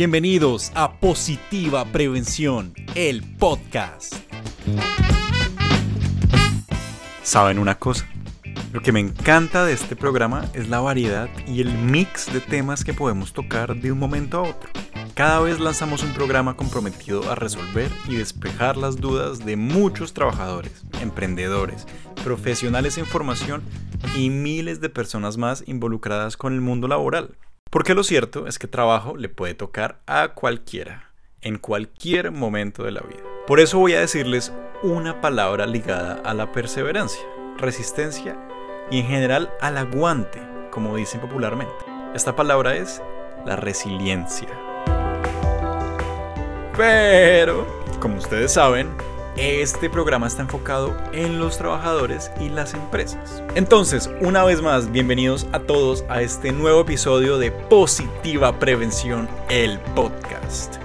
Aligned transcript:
bienvenidos 0.00 0.72
a 0.74 0.98
Positiva 0.98 1.84
Prevención, 1.84 2.72
el 2.94 3.22
podcast. 3.36 4.14
¿Saben 7.22 7.58
una 7.58 7.78
cosa? 7.78 8.08
Lo 8.72 8.80
que 8.80 8.92
me 8.92 9.00
encanta 9.00 9.62
de 9.66 9.74
este 9.74 9.96
programa 9.96 10.48
es 10.54 10.70
la 10.70 10.80
variedad 10.80 11.28
y 11.46 11.60
el 11.60 11.74
mix 11.74 12.32
de 12.32 12.40
temas 12.40 12.82
que 12.82 12.94
podemos 12.94 13.34
tocar 13.34 13.76
de 13.76 13.92
un 13.92 13.98
momento 13.98 14.38
a 14.38 14.42
otro. 14.48 14.70
Cada 15.12 15.38
vez 15.40 15.60
lanzamos 15.60 16.02
un 16.02 16.14
programa 16.14 16.56
comprometido 16.56 17.30
a 17.30 17.34
resolver 17.34 17.90
y 18.08 18.14
despejar 18.14 18.78
las 18.78 18.96
dudas 18.96 19.44
de 19.44 19.56
muchos 19.56 20.14
trabajadores, 20.14 20.82
emprendedores, 21.02 21.86
profesionales 22.24 22.96
en 22.96 23.04
formación 23.04 23.62
y 24.16 24.30
miles 24.30 24.80
de 24.80 24.88
personas 24.88 25.36
más 25.36 25.62
involucradas 25.66 26.38
con 26.38 26.54
el 26.54 26.62
mundo 26.62 26.88
laboral. 26.88 27.36
Porque 27.70 27.94
lo 27.94 28.02
cierto 28.02 28.48
es 28.48 28.58
que 28.58 28.66
trabajo 28.66 29.16
le 29.16 29.28
puede 29.28 29.54
tocar 29.54 30.00
a 30.08 30.34
cualquiera, 30.34 31.12
en 31.40 31.56
cualquier 31.56 32.32
momento 32.32 32.82
de 32.82 32.90
la 32.90 33.00
vida. 33.00 33.22
Por 33.46 33.60
eso 33.60 33.78
voy 33.78 33.92
a 33.94 34.00
decirles 34.00 34.52
una 34.82 35.20
palabra 35.20 35.66
ligada 35.66 36.20
a 36.24 36.34
la 36.34 36.50
perseverancia, 36.50 37.22
resistencia 37.58 38.36
y 38.90 38.98
en 38.98 39.06
general 39.06 39.52
al 39.60 39.78
aguante, 39.78 40.42
como 40.72 40.96
dicen 40.96 41.20
popularmente. 41.20 41.72
Esta 42.12 42.34
palabra 42.34 42.74
es 42.74 43.00
la 43.46 43.54
resiliencia. 43.54 44.48
Pero, 46.76 47.66
como 48.00 48.16
ustedes 48.16 48.52
saben, 48.52 48.88
este 49.36 49.88
programa 49.88 50.26
está 50.26 50.42
enfocado 50.42 50.96
en 51.12 51.38
los 51.38 51.56
trabajadores 51.56 52.30
y 52.40 52.48
las 52.48 52.74
empresas. 52.74 53.42
Entonces, 53.54 54.10
una 54.20 54.44
vez 54.44 54.60
más, 54.60 54.90
bienvenidos 54.90 55.46
a 55.52 55.60
todos 55.60 56.04
a 56.08 56.22
este 56.22 56.52
nuevo 56.52 56.80
episodio 56.80 57.38
de 57.38 57.50
Positiva 57.50 58.58
Prevención, 58.58 59.28
el 59.48 59.78
podcast, 59.94 60.76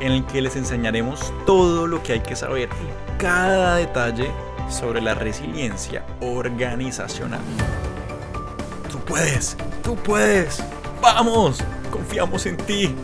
en 0.00 0.12
el 0.12 0.26
que 0.26 0.42
les 0.42 0.56
enseñaremos 0.56 1.32
todo 1.46 1.86
lo 1.86 2.02
que 2.02 2.14
hay 2.14 2.20
que 2.20 2.36
saber 2.36 2.68
y 2.68 3.20
cada 3.20 3.76
detalle 3.76 4.30
sobre 4.68 5.00
la 5.00 5.14
resiliencia 5.14 6.04
organizacional. 6.20 7.40
Tú 8.90 8.98
puedes, 8.98 9.56
tú 9.82 9.94
puedes, 9.96 10.62
vamos, 11.00 11.62
confiamos 11.90 12.46
en 12.46 12.56
ti. 12.56 12.94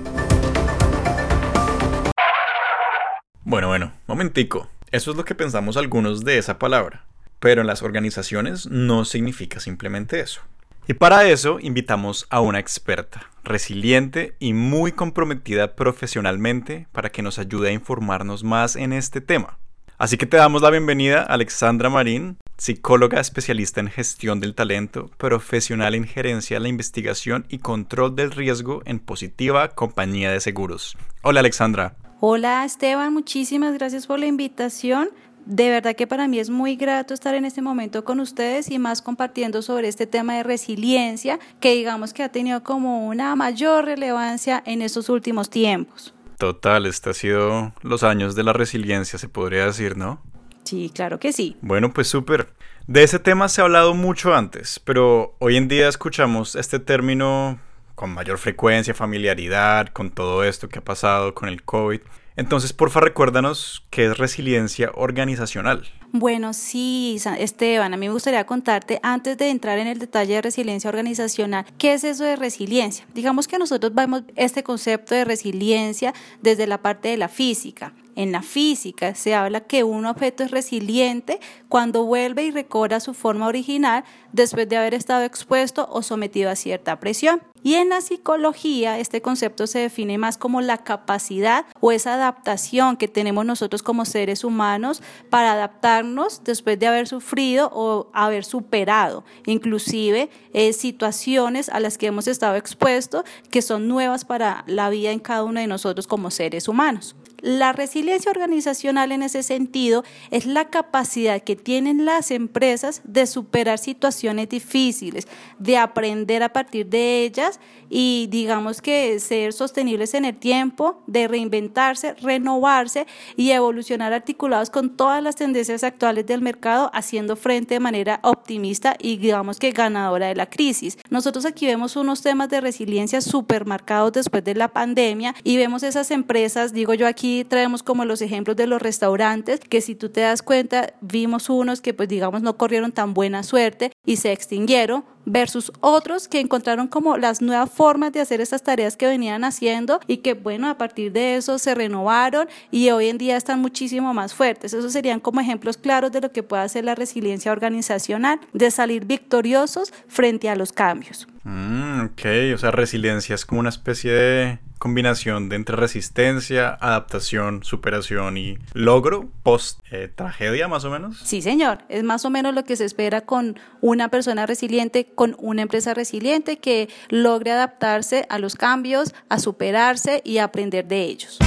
Bueno, 3.44 3.68
bueno, 3.68 3.92
momentico. 4.06 4.68
Eso 4.90 5.10
es 5.10 5.16
lo 5.16 5.24
que 5.24 5.34
pensamos 5.34 5.76
algunos 5.76 6.24
de 6.24 6.38
esa 6.38 6.58
palabra. 6.58 7.04
Pero 7.40 7.60
en 7.60 7.66
las 7.66 7.82
organizaciones 7.82 8.66
no 8.66 9.04
significa 9.04 9.60
simplemente 9.60 10.20
eso. 10.20 10.40
Y 10.86 10.94
para 10.94 11.28
eso 11.28 11.58
invitamos 11.60 12.26
a 12.30 12.40
una 12.40 12.58
experta, 12.58 13.30
resiliente 13.44 14.34
y 14.38 14.54
muy 14.54 14.92
comprometida 14.92 15.76
profesionalmente 15.76 16.86
para 16.92 17.10
que 17.10 17.20
nos 17.20 17.38
ayude 17.38 17.68
a 17.68 17.72
informarnos 17.72 18.42
más 18.42 18.74
en 18.76 18.94
este 18.94 19.20
tema. 19.20 19.58
Así 19.98 20.16
que 20.16 20.26
te 20.26 20.38
damos 20.38 20.62
la 20.62 20.70
bienvenida 20.70 21.20
a 21.20 21.34
Alexandra 21.34 21.90
Marín, 21.90 22.38
psicóloga 22.56 23.20
especialista 23.20 23.80
en 23.80 23.90
gestión 23.90 24.40
del 24.40 24.54
talento, 24.54 25.10
profesional 25.18 25.94
en 25.94 26.04
gerencia 26.04 26.56
de 26.56 26.60
la 26.60 26.68
investigación 26.68 27.44
y 27.50 27.58
control 27.58 28.16
del 28.16 28.30
riesgo 28.30 28.80
en 28.86 29.00
Positiva 29.00 29.68
Compañía 29.68 30.30
de 30.30 30.40
Seguros. 30.40 30.96
Hola 31.22 31.40
Alexandra. 31.40 31.96
Hola 32.20 32.64
Esteban, 32.64 33.12
muchísimas 33.12 33.74
gracias 33.74 34.08
por 34.08 34.18
la 34.18 34.26
invitación. 34.26 35.10
De 35.46 35.70
verdad 35.70 35.94
que 35.94 36.08
para 36.08 36.26
mí 36.26 36.40
es 36.40 36.50
muy 36.50 36.74
grato 36.74 37.14
estar 37.14 37.36
en 37.36 37.44
este 37.44 37.62
momento 37.62 38.04
con 38.04 38.18
ustedes 38.18 38.72
y 38.72 38.80
más 38.80 39.02
compartiendo 39.02 39.62
sobre 39.62 39.86
este 39.86 40.08
tema 40.08 40.34
de 40.34 40.42
resiliencia 40.42 41.38
que 41.60 41.74
digamos 41.74 42.12
que 42.12 42.24
ha 42.24 42.28
tenido 42.28 42.64
como 42.64 43.06
una 43.06 43.36
mayor 43.36 43.84
relevancia 43.84 44.60
en 44.66 44.82
estos 44.82 45.08
últimos 45.10 45.48
tiempos. 45.48 46.12
Total, 46.38 46.86
este 46.86 47.10
ha 47.10 47.14
sido 47.14 47.72
los 47.82 48.02
años 48.02 48.34
de 48.34 48.42
la 48.42 48.52
resiliencia, 48.52 49.16
se 49.16 49.28
podría 49.28 49.66
decir, 49.66 49.96
¿no? 49.96 50.20
Sí, 50.64 50.90
claro 50.92 51.20
que 51.20 51.32
sí. 51.32 51.56
Bueno, 51.62 51.92
pues 51.92 52.08
súper. 52.08 52.52
De 52.88 53.04
ese 53.04 53.20
tema 53.20 53.48
se 53.48 53.60
ha 53.60 53.64
hablado 53.64 53.94
mucho 53.94 54.34
antes, 54.34 54.80
pero 54.84 55.36
hoy 55.38 55.56
en 55.56 55.68
día 55.68 55.88
escuchamos 55.88 56.56
este 56.56 56.80
término 56.80 57.60
con 57.98 58.14
mayor 58.14 58.38
frecuencia, 58.38 58.94
familiaridad 58.94 59.88
con 59.88 60.12
todo 60.12 60.44
esto 60.44 60.68
que 60.68 60.78
ha 60.78 60.84
pasado 60.84 61.34
con 61.34 61.48
el 61.48 61.64
COVID. 61.64 62.00
Entonces, 62.36 62.72
porfa, 62.72 63.00
recuérdanos 63.00 63.84
qué 63.90 64.06
es 64.06 64.16
resiliencia 64.16 64.92
organizacional. 64.94 65.88
Bueno, 66.12 66.52
sí, 66.52 67.20
Esteban, 67.38 67.92
a 67.92 67.96
mí 67.96 68.06
me 68.06 68.12
gustaría 68.12 68.46
contarte, 68.46 69.00
antes 69.02 69.36
de 69.36 69.50
entrar 69.50 69.80
en 69.80 69.88
el 69.88 69.98
detalle 69.98 70.34
de 70.34 70.42
resiliencia 70.42 70.88
organizacional, 70.88 71.66
¿qué 71.76 71.94
es 71.94 72.04
eso 72.04 72.22
de 72.22 72.36
resiliencia? 72.36 73.04
Digamos 73.14 73.48
que 73.48 73.58
nosotros 73.58 73.92
vemos 73.92 74.22
este 74.36 74.62
concepto 74.62 75.16
de 75.16 75.24
resiliencia 75.24 76.14
desde 76.40 76.68
la 76.68 76.80
parte 76.80 77.08
de 77.08 77.16
la 77.16 77.28
física. 77.28 77.92
En 78.14 78.32
la 78.32 78.42
física 78.42 79.14
se 79.14 79.34
habla 79.34 79.60
que 79.60 79.84
un 79.84 80.04
objeto 80.06 80.42
es 80.42 80.50
resiliente 80.50 81.38
cuando 81.68 82.04
vuelve 82.04 82.44
y 82.44 82.50
recobra 82.50 82.98
su 82.98 83.14
forma 83.14 83.46
original 83.46 84.02
después 84.32 84.68
de 84.68 84.76
haber 84.76 84.94
estado 84.94 85.22
expuesto 85.22 85.88
o 85.88 86.02
sometido 86.02 86.50
a 86.50 86.56
cierta 86.56 86.98
presión. 86.98 87.40
Y 87.68 87.74
en 87.74 87.90
la 87.90 88.00
psicología 88.00 88.98
este 88.98 89.20
concepto 89.20 89.66
se 89.66 89.80
define 89.80 90.16
más 90.16 90.38
como 90.38 90.62
la 90.62 90.78
capacidad 90.78 91.66
o 91.80 91.92
esa 91.92 92.14
adaptación 92.14 92.96
que 92.96 93.08
tenemos 93.08 93.44
nosotros 93.44 93.82
como 93.82 94.06
seres 94.06 94.42
humanos 94.42 95.02
para 95.28 95.52
adaptarnos 95.52 96.42
después 96.44 96.78
de 96.78 96.86
haber 96.86 97.06
sufrido 97.06 97.70
o 97.74 98.08
haber 98.14 98.46
superado 98.46 99.22
inclusive 99.44 100.30
eh, 100.54 100.72
situaciones 100.72 101.68
a 101.68 101.78
las 101.78 101.98
que 101.98 102.06
hemos 102.06 102.26
estado 102.26 102.56
expuestos 102.56 103.24
que 103.50 103.60
son 103.60 103.86
nuevas 103.86 104.24
para 104.24 104.64
la 104.66 104.88
vida 104.88 105.10
en 105.10 105.18
cada 105.18 105.44
uno 105.44 105.60
de 105.60 105.66
nosotros 105.66 106.06
como 106.06 106.30
seres 106.30 106.68
humanos. 106.68 107.16
La 107.40 107.72
resiliencia 107.72 108.32
organizacional 108.32 109.12
en 109.12 109.22
ese 109.22 109.44
sentido 109.44 110.02
es 110.32 110.44
la 110.44 110.70
capacidad 110.70 111.40
que 111.40 111.54
tienen 111.54 112.04
las 112.04 112.32
empresas 112.32 113.00
de 113.04 113.28
superar 113.28 113.78
situaciones 113.78 114.48
difíciles, 114.48 115.28
de 115.60 115.76
aprender 115.76 116.42
a 116.42 116.52
partir 116.52 116.86
de 116.86 117.22
ellas 117.22 117.60
y 117.90 118.26
digamos 118.30 118.82
que 118.82 119.20
ser 119.20 119.52
sostenibles 119.52 120.14
en 120.14 120.24
el 120.24 120.36
tiempo, 120.36 121.00
de 121.06 121.28
reinventarse, 121.28 122.14
renovarse 122.14 123.06
y 123.36 123.52
evolucionar 123.52 124.12
articulados 124.12 124.68
con 124.68 124.96
todas 124.96 125.22
las 125.22 125.36
tendencias 125.36 125.84
actuales 125.84 126.26
del 126.26 126.42
mercado, 126.42 126.90
haciendo 126.92 127.36
frente 127.36 127.74
de 127.74 127.80
manera 127.80 128.18
optimista 128.24 128.96
y 128.98 129.16
digamos 129.16 129.60
que 129.60 129.70
ganadora 129.70 130.26
de 130.26 130.34
la 130.34 130.50
crisis. 130.50 130.98
Nosotros 131.08 131.46
aquí 131.46 131.66
vemos 131.66 131.94
unos 131.94 132.20
temas 132.20 132.48
de 132.48 132.60
resiliencia 132.60 133.20
supermarcados 133.20 134.12
después 134.12 134.42
de 134.42 134.56
la 134.56 134.68
pandemia 134.68 135.36
y 135.44 135.56
vemos 135.56 135.84
esas 135.84 136.10
empresas, 136.10 136.72
digo 136.72 136.94
yo 136.94 137.06
aquí, 137.06 137.27
traemos 137.48 137.82
como 137.82 138.04
los 138.04 138.22
ejemplos 138.22 138.56
de 138.56 138.66
los 138.66 138.80
restaurantes, 138.80 139.60
que 139.60 139.80
si 139.80 139.94
tú 139.94 140.08
te 140.08 140.20
das 140.20 140.42
cuenta, 140.42 140.94
vimos 141.00 141.48
unos 141.48 141.80
que 141.80 141.94
pues 141.94 142.08
digamos 142.08 142.42
no 142.42 142.56
corrieron 142.56 142.92
tan 142.92 143.14
buena 143.14 143.42
suerte 143.42 143.92
y 144.04 144.16
se 144.16 144.32
extinguieron 144.32 145.04
versus 145.28 145.72
otros 145.80 146.28
que 146.28 146.40
encontraron 146.40 146.88
como 146.88 147.16
las 147.16 147.40
nuevas 147.40 147.70
formas 147.70 148.12
de 148.12 148.20
hacer 148.20 148.40
estas 148.40 148.62
tareas 148.62 148.96
que 148.96 149.06
venían 149.06 149.44
haciendo 149.44 150.00
y 150.06 150.18
que 150.18 150.34
bueno, 150.34 150.68
a 150.68 150.78
partir 150.78 151.12
de 151.12 151.36
eso 151.36 151.58
se 151.58 151.74
renovaron 151.74 152.48
y 152.70 152.90
hoy 152.90 153.08
en 153.08 153.18
día 153.18 153.36
están 153.36 153.60
muchísimo 153.60 154.14
más 154.14 154.34
fuertes. 154.34 154.74
Esos 154.74 154.92
serían 154.92 155.20
como 155.20 155.40
ejemplos 155.40 155.76
claros 155.76 156.12
de 156.12 156.20
lo 156.20 156.32
que 156.32 156.42
puede 156.42 156.62
hacer 156.62 156.84
la 156.84 156.94
resiliencia 156.94 157.52
organizacional, 157.52 158.40
de 158.52 158.70
salir 158.70 159.04
victoriosos 159.04 159.92
frente 160.08 160.48
a 160.48 160.56
los 160.56 160.72
cambios. 160.72 161.28
Mm, 161.44 162.06
ok, 162.06 162.54
o 162.54 162.58
sea, 162.58 162.70
resiliencia 162.70 163.34
es 163.34 163.46
como 163.46 163.60
una 163.60 163.70
especie 163.70 164.12
de 164.12 164.58
combinación 164.78 165.48
de 165.48 165.56
entre 165.56 165.76
resistencia, 165.76 166.76
adaptación, 166.80 167.64
superación 167.64 168.36
y 168.36 168.58
logro 168.72 169.28
post 169.42 169.80
eh, 169.90 170.10
tragedia 170.14 170.68
más 170.68 170.84
o 170.84 170.90
menos. 170.90 171.18
Sí, 171.24 171.42
señor, 171.42 171.78
es 171.88 172.04
más 172.04 172.24
o 172.24 172.30
menos 172.30 172.54
lo 172.54 172.64
que 172.64 172.76
se 172.76 172.84
espera 172.84 173.22
con 173.22 173.58
una 173.80 174.08
persona 174.08 174.46
resiliente, 174.46 175.06
con 175.18 175.34
una 175.40 175.62
empresa 175.62 175.94
resiliente 175.94 176.58
que 176.58 176.88
logre 177.08 177.50
adaptarse 177.50 178.24
a 178.28 178.38
los 178.38 178.54
cambios, 178.54 179.16
a 179.28 179.40
superarse 179.40 180.22
y 180.24 180.38
a 180.38 180.44
aprender 180.44 180.86
de 180.86 181.02
ellos. 181.02 181.38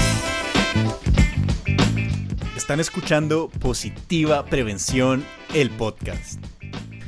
Están 2.57 2.81
escuchando 2.81 3.49
Positiva 3.61 4.43
Prevención, 4.43 5.23
el 5.53 5.69
podcast. 5.69 6.45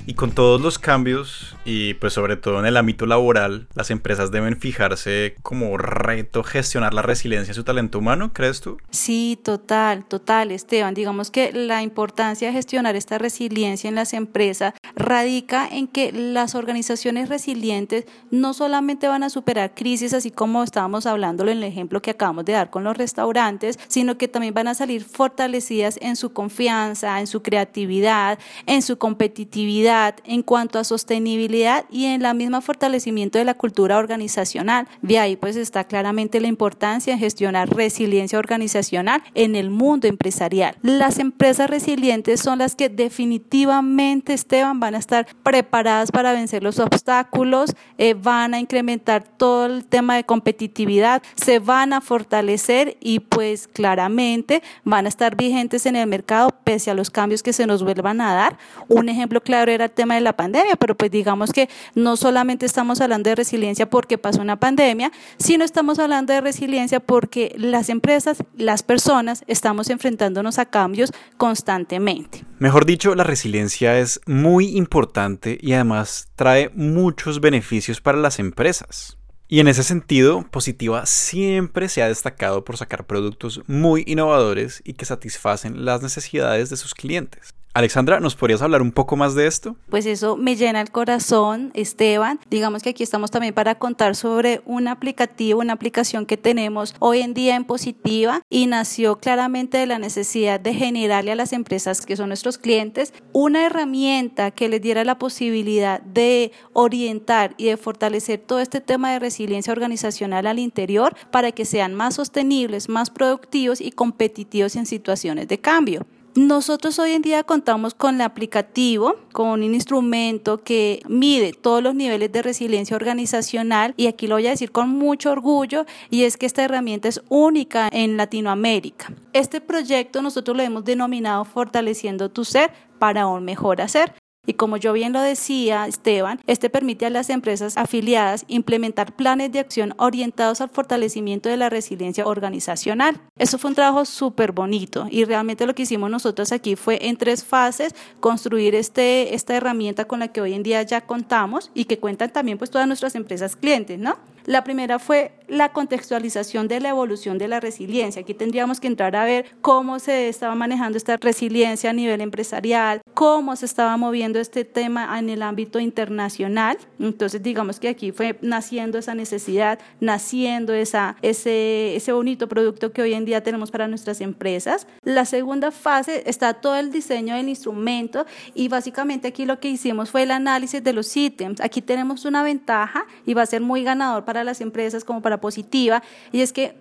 Y 0.05 0.13
con 0.13 0.31
todos 0.31 0.61
los 0.61 0.79
cambios 0.79 1.52
y 1.65 1.93
pues 1.95 2.13
sobre 2.13 2.35
todo 2.35 2.59
en 2.59 2.65
el 2.65 2.77
ámbito 2.77 3.05
laboral, 3.05 3.67
las 3.73 3.89
empresas 3.91 4.31
deben 4.31 4.59
fijarse 4.59 5.35
como 5.41 5.77
reto 5.77 6.43
gestionar 6.43 6.93
la 6.93 7.01
resiliencia 7.01 7.51
de 7.51 7.55
su 7.55 7.63
talento 7.63 7.99
humano, 7.99 8.31
¿crees 8.33 8.61
tú? 8.61 8.77
Sí, 8.91 9.39
total, 9.43 10.05
total, 10.05 10.51
Esteban. 10.51 10.93
Digamos 10.93 11.31
que 11.31 11.53
la 11.53 11.81
importancia 11.81 12.49
de 12.49 12.53
gestionar 12.53 12.95
esta 12.95 13.17
resiliencia 13.17 13.87
en 13.87 13.95
las 13.95 14.13
empresas 14.13 14.73
radica 14.95 15.67
en 15.67 15.87
que 15.87 16.11
las 16.11 16.55
organizaciones 16.55 17.29
resilientes 17.29 18.05
no 18.29 18.53
solamente 18.53 19.07
van 19.07 19.23
a 19.23 19.29
superar 19.29 19.73
crisis, 19.73 20.13
así 20.13 20.31
como 20.31 20.63
estábamos 20.63 21.05
hablándolo 21.05 21.51
en 21.51 21.57
el 21.59 21.63
ejemplo 21.63 22.01
que 22.01 22.11
acabamos 22.11 22.45
de 22.45 22.53
dar 22.53 22.69
con 22.69 22.83
los 22.83 22.97
restaurantes, 22.97 23.79
sino 23.87 24.17
que 24.17 24.27
también 24.27 24.53
van 24.53 24.67
a 24.67 24.75
salir 24.75 25.05
fortalecidas 25.05 25.97
en 26.01 26.15
su 26.15 26.33
confianza, 26.33 27.19
en 27.19 27.27
su 27.27 27.41
creatividad, 27.41 28.37
en 28.65 28.81
su 28.81 28.97
competitividad, 28.97 30.15
en 30.25 30.43
cuanto 30.43 30.79
a 30.79 30.83
sostenibilidad 30.83 31.52
y 31.53 32.05
en 32.05 32.23
la 32.23 32.33
misma 32.33 32.61
fortalecimiento 32.61 33.37
de 33.37 33.45
la 33.45 33.53
cultura 33.53 33.97
organizacional. 33.97 34.87
De 35.01 35.19
ahí 35.19 35.35
pues 35.35 35.55
está 35.55 35.83
claramente 35.83 36.41
la 36.41 36.47
importancia 36.47 37.13
de 37.13 37.19
gestionar 37.19 37.69
resiliencia 37.69 38.39
organizacional 38.39 39.21
en 39.35 39.55
el 39.55 39.69
mundo 39.69 40.07
empresarial. 40.07 40.75
Las 40.81 41.19
empresas 41.19 41.69
resilientes 41.69 42.39
son 42.39 42.59
las 42.59 42.75
que 42.75 42.89
definitivamente, 42.89 44.33
Esteban, 44.33 44.79
van 44.79 44.95
a 44.95 44.97
estar 44.97 45.27
preparadas 45.43 46.11
para 46.11 46.33
vencer 46.33 46.63
los 46.63 46.79
obstáculos, 46.79 47.75
eh, 47.97 48.15
van 48.15 48.53
a 48.53 48.59
incrementar 48.59 49.23
todo 49.23 49.67
el 49.67 49.85
tema 49.85 50.15
de 50.15 50.23
competitividad, 50.23 51.21
se 51.35 51.59
van 51.59 51.93
a 51.93 52.01
fortalecer 52.01 52.97
y 52.99 53.19
pues 53.19 53.67
claramente 53.67 54.63
van 54.83 55.05
a 55.05 55.09
estar 55.09 55.35
vigentes 55.35 55.85
en 55.85 55.95
el 55.95 56.07
mercado 56.07 56.49
pese 56.63 56.89
a 56.89 56.93
los 56.95 57.09
cambios 57.09 57.43
que 57.43 57.53
se 57.53 57.67
nos 57.67 57.83
vuelvan 57.83 58.21
a 58.21 58.33
dar. 58.33 58.57
Un 58.87 59.09
ejemplo 59.09 59.41
claro 59.41 59.71
era 59.71 59.85
el 59.85 59.91
tema 59.91 60.15
de 60.15 60.21
la 60.21 60.33
pandemia, 60.33 60.75
pero 60.77 60.95
pues 60.95 61.11
digamos 61.11 61.42
que 61.51 61.69
no 61.95 62.15
solamente 62.15 62.65
estamos 62.65 63.01
hablando 63.01 63.29
de 63.29 63.35
resiliencia 63.35 63.89
porque 63.89 64.17
pasó 64.17 64.41
una 64.41 64.59
pandemia, 64.59 65.11
sino 65.37 65.65
estamos 65.65 65.99
hablando 65.99 66.33
de 66.33 66.41
resiliencia 66.41 66.99
porque 66.99 67.53
las 67.57 67.89
empresas, 67.89 68.43
las 68.57 68.83
personas, 68.83 69.43
estamos 69.47 69.89
enfrentándonos 69.89 70.59
a 70.59 70.65
cambios 70.65 71.11
constantemente. 71.37 72.45
Mejor 72.59 72.85
dicho, 72.85 73.15
la 73.15 73.23
resiliencia 73.23 73.99
es 73.99 74.21
muy 74.25 74.77
importante 74.77 75.57
y 75.61 75.73
además 75.73 76.29
trae 76.35 76.69
muchos 76.73 77.41
beneficios 77.41 77.99
para 77.99 78.17
las 78.17 78.39
empresas. 78.39 79.17
Y 79.47 79.59
en 79.59 79.67
ese 79.67 79.83
sentido, 79.83 80.47
Positiva 80.49 81.05
siempre 81.05 81.89
se 81.89 82.01
ha 82.01 82.07
destacado 82.07 82.65
por 82.65 82.77
sacar 82.77 83.05
productos 83.05 83.61
muy 83.67 84.03
innovadores 84.07 84.81
y 84.83 84.93
que 84.93 85.05
satisfacen 85.05 85.85
las 85.85 86.01
necesidades 86.01 86.69
de 86.69 86.77
sus 86.77 86.95
clientes. 86.95 87.53
Alexandra, 87.75 88.19
¿nos 88.19 88.35
podrías 88.35 88.61
hablar 88.61 88.83
un 88.83 88.91
poco 88.91 89.15
más 89.15 89.33
de 89.33 89.47
esto? 89.47 89.75
Pues 89.89 90.05
eso 90.05 90.37
me 90.37 90.55
llena 90.55 90.79
el 90.79 90.91
corazón, 90.91 91.71
Esteban. 91.73 92.39
Digamos 92.51 92.83
que 92.83 92.91
aquí 92.91 93.01
estamos 93.01 93.31
también 93.31 93.55
para 93.55 93.79
contar 93.79 94.15
sobre 94.15 94.61
un 94.67 94.87
aplicativo, 94.87 95.59
una 95.59 95.73
aplicación 95.73 96.27
que 96.27 96.37
tenemos 96.37 96.93
hoy 96.99 97.21
en 97.21 97.33
día 97.33 97.55
en 97.55 97.65
Positiva 97.65 98.43
y 98.47 98.67
nació 98.67 99.15
claramente 99.15 99.79
de 99.79 99.87
la 99.87 99.97
necesidad 99.97 100.59
de 100.59 100.75
generarle 100.75 101.31
a 101.31 101.35
las 101.35 101.51
empresas 101.51 102.05
que 102.05 102.15
son 102.15 102.27
nuestros 102.27 102.59
clientes 102.59 103.11
una 103.31 103.65
herramienta 103.65 104.51
que 104.51 104.69
les 104.69 104.79
diera 104.79 105.03
la 105.03 105.17
posibilidad 105.17 105.99
de 105.99 106.51
orientar 106.73 107.55
y 107.57 107.65
de 107.65 107.77
fortalecer 107.77 108.39
todo 108.39 108.59
este 108.59 108.81
tema 108.81 109.11
de 109.11 109.17
resiliencia 109.17 109.73
organizacional 109.73 110.45
al 110.45 110.59
interior 110.59 111.15
para 111.31 111.51
que 111.51 111.65
sean 111.65 111.95
más 111.95 112.13
sostenibles, 112.13 112.87
más 112.87 113.09
productivos 113.09 113.81
y 113.81 113.89
competitivos 113.89 114.75
en 114.75 114.85
situaciones 114.85 115.47
de 115.47 115.57
cambio. 115.57 116.05
Nosotros 116.35 116.97
hoy 116.97 117.11
en 117.11 117.21
día 117.21 117.43
contamos 117.43 117.93
con 117.93 118.15
el 118.15 118.21
aplicativo, 118.21 119.17
con 119.31 119.61
un 119.61 119.75
instrumento 119.75 120.63
que 120.63 121.03
mide 121.07 121.53
todos 121.53 121.83
los 121.83 121.93
niveles 121.93 122.31
de 122.31 122.41
resiliencia 122.41 122.95
organizacional 122.95 123.93
y 123.97 124.07
aquí 124.07 124.25
lo 124.25 124.35
voy 124.35 124.47
a 124.47 124.49
decir 124.49 124.71
con 124.71 124.89
mucho 124.89 125.31
orgullo 125.31 125.85
y 126.09 126.23
es 126.23 126.37
que 126.37 126.47
esta 126.47 126.63
herramienta 126.63 127.07
es 127.07 127.21
única 127.29 127.87
en 127.93 128.17
Latinoamérica. 128.17 129.13
Este 129.33 129.61
proyecto 129.61 130.23
nosotros 130.23 130.57
lo 130.57 130.63
hemos 130.63 130.83
denominado 130.83 131.45
Fortaleciendo 131.45 132.29
tu 132.29 132.45
Ser 132.45 132.71
para 132.97 133.27
un 133.27 133.45
mejor 133.45 133.79
hacer. 133.79 134.22
Y 134.45 134.53
como 134.53 134.77
yo 134.77 134.91
bien 134.91 135.13
lo 135.13 135.21
decía, 135.21 135.87
Esteban, 135.87 136.39
este 136.47 136.69
permite 136.69 137.05
a 137.05 137.09
las 137.09 137.29
empresas 137.29 137.77
afiliadas 137.77 138.43
implementar 138.47 139.15
planes 139.15 139.51
de 139.51 139.59
acción 139.59 139.93
orientados 139.97 140.59
al 140.59 140.69
fortalecimiento 140.69 141.47
de 141.47 141.57
la 141.57 141.69
resiliencia 141.69 142.25
organizacional. 142.25 143.21
Eso 143.37 143.57
fue 143.57 143.69
un 143.69 143.75
trabajo 143.75 144.03
súper 144.03 144.51
bonito 144.51 145.07
y 145.09 145.23
realmente 145.23 145.65
lo 145.65 145.75
que 145.75 145.83
hicimos 145.83 146.09
nosotros 146.09 146.51
aquí 146.51 146.75
fue 146.75 147.07
en 147.07 147.15
tres 147.15 147.43
fases 147.45 147.95
construir 148.19 148.75
este, 148.75 149.33
esta 149.33 149.55
herramienta 149.55 150.05
con 150.05 150.19
la 150.19 150.27
que 150.27 150.41
hoy 150.41 150.53
en 150.53 150.63
día 150.63 150.81
ya 150.83 151.01
contamos 151.01 151.71
y 151.73 151.85
que 151.85 151.99
cuentan 151.99 152.31
también 152.31 152.57
pues 152.57 152.69
todas 152.69 152.87
nuestras 152.87 153.15
empresas 153.15 153.55
clientes, 153.55 153.97
¿no? 153.97 154.17
La 154.45 154.63
primera 154.63 154.99
fue 154.99 155.31
la 155.47 155.71
contextualización 155.71 156.67
de 156.67 156.79
la 156.79 156.89
evolución 156.89 157.37
de 157.37 157.47
la 157.47 157.59
resiliencia. 157.59 158.21
Aquí 158.21 158.33
tendríamos 158.33 158.79
que 158.79 158.87
entrar 158.87 159.15
a 159.15 159.25
ver 159.25 159.45
cómo 159.61 159.99
se 159.99 160.27
estaba 160.27 160.55
manejando 160.55 160.97
esta 160.97 161.17
resiliencia 161.17 161.91
a 161.91 161.93
nivel 161.93 162.21
empresarial, 162.21 163.01
cómo 163.13 163.55
se 163.55 163.65
estaba 163.65 163.95
moviendo 163.97 164.39
este 164.39 164.65
tema 164.65 165.17
en 165.17 165.29
el 165.29 165.41
ámbito 165.41 165.79
internacional. 165.79 166.77
Entonces, 166.99 167.41
digamos 167.43 167.79
que 167.79 167.87
aquí 167.87 168.11
fue 168.11 168.37
naciendo 168.41 168.97
esa 168.97 169.15
necesidad, 169.15 169.79
naciendo 169.99 170.73
esa, 170.73 171.17
ese, 171.21 171.95
ese 171.95 172.11
bonito 172.11 172.47
producto 172.47 172.91
que 172.91 173.01
hoy 173.01 173.13
en 173.13 173.25
día 173.25 173.43
tenemos 173.43 173.71
para 173.71 173.87
nuestras 173.87 174.21
empresas. 174.21 174.87
La 175.03 175.25
segunda 175.25 175.71
fase 175.71 176.23
está 176.25 176.55
todo 176.55 176.75
el 176.75 176.91
diseño 176.91 177.35
del 177.35 177.49
instrumento 177.49 178.25
y 178.55 178.67
básicamente 178.67 179.27
aquí 179.27 179.45
lo 179.45 179.59
que 179.59 179.69
hicimos 179.69 180.09
fue 180.09 180.23
el 180.23 180.31
análisis 180.31 180.83
de 180.83 180.93
los 180.93 181.15
ítems. 181.15 181.61
Aquí 181.61 181.81
tenemos 181.81 182.25
una 182.25 182.43
ventaja 182.43 183.05
y 183.25 183.33
va 183.33 183.43
a 183.43 183.45
ser 183.45 183.61
muy 183.61 183.83
ganador 183.83 184.25
para 184.25 184.32
para 184.33 184.43
las 184.43 184.61
empresas 184.61 185.05
como 185.05 185.21
para 185.21 185.39
Positiva, 185.39 186.01
y 186.31 186.41
es 186.41 186.51
que 186.51 186.75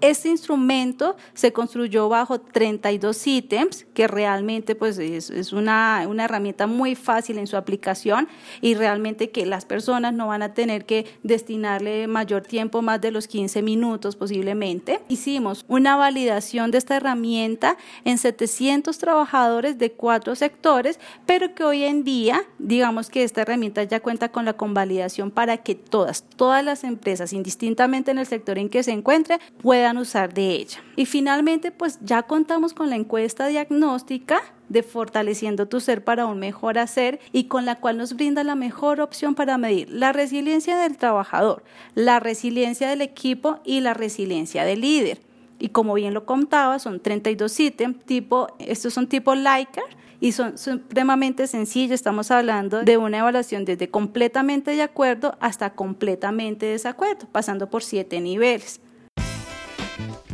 este 0.00 0.28
instrumento 0.28 1.16
se 1.34 1.52
construyó 1.52 2.08
bajo 2.08 2.40
32 2.40 3.26
ítems, 3.26 3.86
que 3.94 4.08
realmente 4.08 4.74
pues, 4.74 4.98
es, 4.98 5.52
una, 5.52 6.04
una, 6.08 6.24
herramienta 6.24 6.66
muy 6.66 6.94
fácil 6.94 7.38
en 7.38 7.46
su 7.46 7.56
aplicación 7.56 8.28
y 8.60 8.74
realmente 8.74 9.30
que 9.30 9.46
las 9.46 9.64
personas 9.64 10.12
no 10.12 10.28
van 10.28 10.42
a 10.42 10.54
tener 10.54 10.84
que 10.84 11.06
destinarle 11.22 12.06
mayor 12.06 12.42
tiempo, 12.42 12.82
más 12.82 13.00
de 13.00 13.10
los 13.10 13.28
15 13.28 13.62
minutos 13.62 14.16
posiblemente. 14.16 15.00
Hicimos 15.08 15.64
una 15.68 15.96
validación 15.96 16.70
de 16.70 16.78
esta 16.78 16.96
herramienta 16.96 17.76
en 18.04 18.18
700 18.18 18.98
trabajadores 18.98 19.78
de 19.78 19.92
cuatro 19.92 20.34
sectores, 20.34 20.98
pero 21.26 21.54
que 21.54 21.64
hoy 21.64 21.84
en 21.84 22.04
día, 22.04 22.42
digamos 22.58 23.10
que 23.10 23.24
esta 23.24 23.42
herramienta 23.42 23.82
ya 23.84 24.00
cuenta 24.00 24.30
con 24.30 24.44
la 24.44 24.54
convalidación 24.54 25.30
para 25.30 25.58
que 25.58 25.74
todas, 25.74 26.24
todas 26.36 26.64
las 26.64 26.84
empresas, 26.84 27.32
indistintamente 27.32 28.10
en 28.10 28.18
el 28.18 28.26
sector 28.26 28.58
en 28.58 28.68
que 28.68 28.82
se 28.82 28.92
encuentre, 28.92 29.38
puedan 29.62 29.83
usar 29.92 30.32
de 30.32 30.50
ella. 30.50 30.78
Y 30.96 31.06
finalmente, 31.06 31.70
pues 31.70 31.98
ya 32.02 32.22
contamos 32.22 32.74
con 32.74 32.90
la 32.90 32.96
encuesta 32.96 33.46
diagnóstica 33.46 34.40
de 34.68 34.82
fortaleciendo 34.82 35.68
tu 35.68 35.80
ser 35.80 36.04
para 36.04 36.26
un 36.26 36.38
mejor 36.38 36.78
hacer 36.78 37.20
y 37.32 37.44
con 37.44 37.66
la 37.66 37.76
cual 37.76 37.98
nos 37.98 38.14
brinda 38.14 38.44
la 38.44 38.54
mejor 38.54 39.00
opción 39.00 39.34
para 39.34 39.58
medir 39.58 39.88
la 39.90 40.12
resiliencia 40.12 40.76
del 40.76 40.96
trabajador, 40.96 41.62
la 41.94 42.20
resiliencia 42.20 42.88
del 42.88 43.02
equipo 43.02 43.60
y 43.64 43.80
la 43.80 43.94
resiliencia 43.94 44.64
del 44.64 44.80
líder. 44.80 45.20
Y 45.58 45.68
como 45.68 45.94
bien 45.94 46.14
lo 46.14 46.24
contaba, 46.24 46.78
son 46.78 47.00
32 47.00 47.60
ítems, 47.60 48.04
tipo, 48.04 48.48
estos 48.58 48.92
son 48.94 49.06
tipo 49.06 49.34
Likert 49.34 49.86
y 50.20 50.32
son 50.32 50.58
supremamente 50.58 51.46
sencillos. 51.46 51.94
Estamos 51.94 52.30
hablando 52.30 52.82
de 52.82 52.96
una 52.96 53.18
evaluación 53.18 53.64
desde 53.64 53.88
completamente 53.88 54.72
de 54.72 54.82
acuerdo 54.82 55.36
hasta 55.40 55.74
completamente 55.74 56.66
desacuerdo, 56.66 57.26
pasando 57.30 57.70
por 57.70 57.82
siete 57.82 58.20
niveles. 58.20 58.80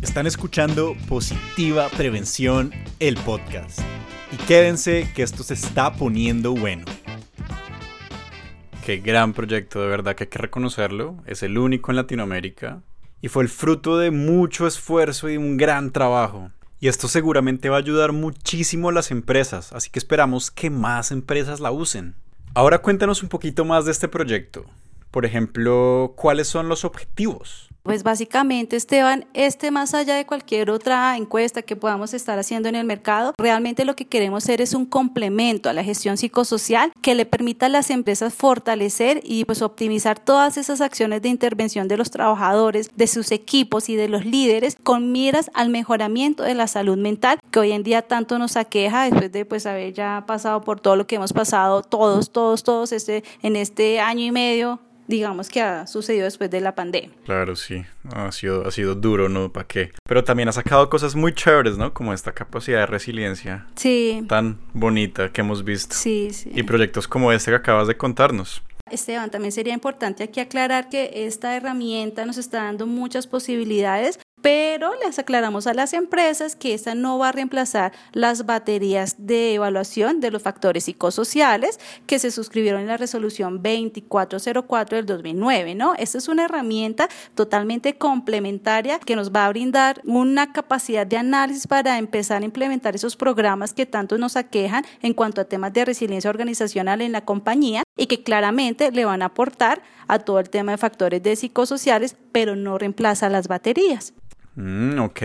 Están 0.02 0.26
escuchando 0.26 0.96
Positiva 1.08 1.90
Prevención, 1.90 2.72
el 3.00 3.16
podcast. 3.16 3.80
Y 4.32 4.36
quédense 4.46 5.12
que 5.14 5.22
esto 5.22 5.42
se 5.42 5.52
está 5.52 5.92
poniendo 5.92 6.54
bueno. 6.54 6.86
Qué 8.84 8.96
gran 8.96 9.34
proyecto, 9.34 9.82
de 9.82 9.88
verdad 9.88 10.16
que 10.16 10.24
hay 10.24 10.30
que 10.30 10.38
reconocerlo. 10.38 11.16
Es 11.26 11.42
el 11.42 11.58
único 11.58 11.92
en 11.92 11.96
Latinoamérica. 11.96 12.80
Y 13.20 13.28
fue 13.28 13.42
el 13.42 13.50
fruto 13.50 13.98
de 13.98 14.10
mucho 14.10 14.66
esfuerzo 14.66 15.28
y 15.28 15.36
un 15.36 15.58
gran 15.58 15.90
trabajo. 15.90 16.50
Y 16.80 16.88
esto 16.88 17.06
seguramente 17.06 17.68
va 17.68 17.76
a 17.76 17.80
ayudar 17.80 18.12
muchísimo 18.12 18.88
a 18.88 18.92
las 18.92 19.10
empresas, 19.10 19.70
así 19.74 19.90
que 19.90 19.98
esperamos 19.98 20.50
que 20.50 20.70
más 20.70 21.10
empresas 21.10 21.60
la 21.60 21.72
usen. 21.72 22.14
Ahora 22.54 22.78
cuéntanos 22.78 23.22
un 23.22 23.28
poquito 23.28 23.66
más 23.66 23.84
de 23.84 23.92
este 23.92 24.08
proyecto. 24.08 24.64
Por 25.10 25.26
ejemplo, 25.26 26.14
¿cuáles 26.16 26.48
son 26.48 26.70
los 26.70 26.86
objetivos? 26.86 27.69
Pues 27.82 28.02
básicamente, 28.02 28.76
Esteban, 28.76 29.26
este 29.32 29.70
más 29.70 29.94
allá 29.94 30.14
de 30.14 30.26
cualquier 30.26 30.70
otra 30.70 31.16
encuesta 31.16 31.62
que 31.62 31.76
podamos 31.76 32.12
estar 32.12 32.38
haciendo 32.38 32.68
en 32.68 32.74
el 32.74 32.84
mercado, 32.84 33.32
realmente 33.38 33.86
lo 33.86 33.96
que 33.96 34.06
queremos 34.06 34.44
ser 34.44 34.60
es 34.60 34.74
un 34.74 34.84
complemento 34.84 35.70
a 35.70 35.72
la 35.72 35.82
gestión 35.82 36.18
psicosocial 36.18 36.92
que 37.00 37.14
le 37.14 37.24
permita 37.24 37.66
a 37.66 37.68
las 37.70 37.88
empresas 37.88 38.34
fortalecer 38.34 39.22
y 39.24 39.46
pues 39.46 39.62
optimizar 39.62 40.18
todas 40.18 40.58
esas 40.58 40.82
acciones 40.82 41.22
de 41.22 41.30
intervención 41.30 41.88
de 41.88 41.96
los 41.96 42.10
trabajadores, 42.10 42.90
de 42.94 43.06
sus 43.06 43.32
equipos 43.32 43.88
y 43.88 43.96
de 43.96 44.08
los 44.08 44.26
líderes 44.26 44.76
con 44.82 45.10
miras 45.10 45.50
al 45.54 45.70
mejoramiento 45.70 46.42
de 46.42 46.54
la 46.54 46.66
salud 46.66 46.98
mental 46.98 47.40
que 47.50 47.60
hoy 47.60 47.72
en 47.72 47.82
día 47.82 48.02
tanto 48.02 48.38
nos 48.38 48.56
aqueja 48.56 49.04
después 49.04 49.32
de 49.32 49.44
pues 49.46 49.64
haber 49.64 49.94
ya 49.94 50.24
pasado 50.26 50.60
por 50.60 50.80
todo 50.80 50.96
lo 50.96 51.06
que 51.06 51.16
hemos 51.16 51.32
pasado 51.32 51.82
todos, 51.82 52.30
todos, 52.30 52.62
todos 52.62 52.92
este, 52.92 53.24
en 53.42 53.56
este 53.56 54.00
año 54.00 54.26
y 54.26 54.32
medio 54.32 54.80
digamos, 55.10 55.48
que 55.48 55.60
ha 55.60 55.86
sucedido 55.86 56.24
después 56.24 56.50
de 56.50 56.60
la 56.60 56.74
pandemia. 56.74 57.10
Claro, 57.24 57.56
sí, 57.56 57.84
ha 58.14 58.32
sido, 58.32 58.66
ha 58.66 58.70
sido 58.70 58.94
duro, 58.94 59.28
¿no? 59.28 59.52
¿Para 59.52 59.66
qué? 59.66 59.90
Pero 60.08 60.24
también 60.24 60.48
ha 60.48 60.52
sacado 60.52 60.88
cosas 60.88 61.14
muy 61.14 61.34
chéveres, 61.34 61.76
¿no? 61.76 61.92
Como 61.92 62.14
esta 62.14 62.32
capacidad 62.32 62.78
de 62.78 62.86
resiliencia. 62.86 63.66
Sí. 63.74 64.24
Tan 64.28 64.58
bonita 64.72 65.30
que 65.32 65.40
hemos 65.40 65.64
visto. 65.64 65.94
Sí, 65.94 66.30
sí. 66.32 66.50
Y 66.54 66.62
proyectos 66.62 67.08
como 67.08 67.32
este 67.32 67.50
que 67.50 67.56
acabas 67.56 67.88
de 67.88 67.96
contarnos. 67.96 68.62
Esteban, 68.90 69.30
también 69.30 69.52
sería 69.52 69.74
importante 69.74 70.24
aquí 70.24 70.40
aclarar 70.40 70.88
que 70.88 71.26
esta 71.26 71.56
herramienta 71.56 72.24
nos 72.26 72.38
está 72.38 72.64
dando 72.64 72.86
muchas 72.86 73.26
posibilidades 73.26 74.18
pero 74.42 74.92
les 75.04 75.18
aclaramos 75.18 75.66
a 75.66 75.74
las 75.74 75.92
empresas 75.92 76.56
que 76.56 76.74
esta 76.74 76.94
no 76.94 77.18
va 77.18 77.28
a 77.28 77.32
reemplazar 77.32 77.92
las 78.12 78.46
baterías 78.46 79.16
de 79.18 79.54
evaluación 79.54 80.20
de 80.20 80.30
los 80.30 80.42
factores 80.42 80.84
psicosociales 80.84 81.78
que 82.06 82.18
se 82.18 82.30
suscribieron 82.30 82.80
en 82.80 82.88
la 82.88 82.96
resolución 82.96 83.62
2404 83.62 84.96
del 84.96 85.06
2009, 85.06 85.74
¿no? 85.74 85.94
Esta 85.94 86.18
es 86.18 86.28
una 86.28 86.44
herramienta 86.44 87.08
totalmente 87.34 87.96
complementaria 87.96 88.98
que 88.98 89.16
nos 89.16 89.32
va 89.32 89.46
a 89.46 89.50
brindar 89.50 90.00
una 90.04 90.52
capacidad 90.52 91.06
de 91.06 91.16
análisis 91.16 91.66
para 91.66 91.98
empezar 91.98 92.42
a 92.42 92.44
implementar 92.44 92.94
esos 92.94 93.16
programas 93.16 93.72
que 93.72 93.86
tanto 93.86 94.18
nos 94.18 94.36
aquejan 94.36 94.84
en 95.02 95.14
cuanto 95.14 95.40
a 95.40 95.44
temas 95.44 95.72
de 95.72 95.84
resiliencia 95.84 96.30
organizacional 96.30 97.00
en 97.00 97.12
la 97.12 97.24
compañía 97.24 97.82
y 97.96 98.06
que 98.06 98.22
claramente 98.22 98.90
le 98.90 99.04
van 99.04 99.22
a 99.22 99.26
aportar 99.26 99.82
a 100.08 100.18
todo 100.18 100.40
el 100.40 100.50
tema 100.50 100.72
de 100.72 100.78
factores 100.78 101.22
de 101.22 101.36
psicosociales, 101.36 102.16
pero 102.32 102.56
no 102.56 102.78
reemplaza 102.78 103.28
las 103.28 103.48
baterías. 103.48 104.14
Mm, 104.56 104.98
ok, 104.98 105.20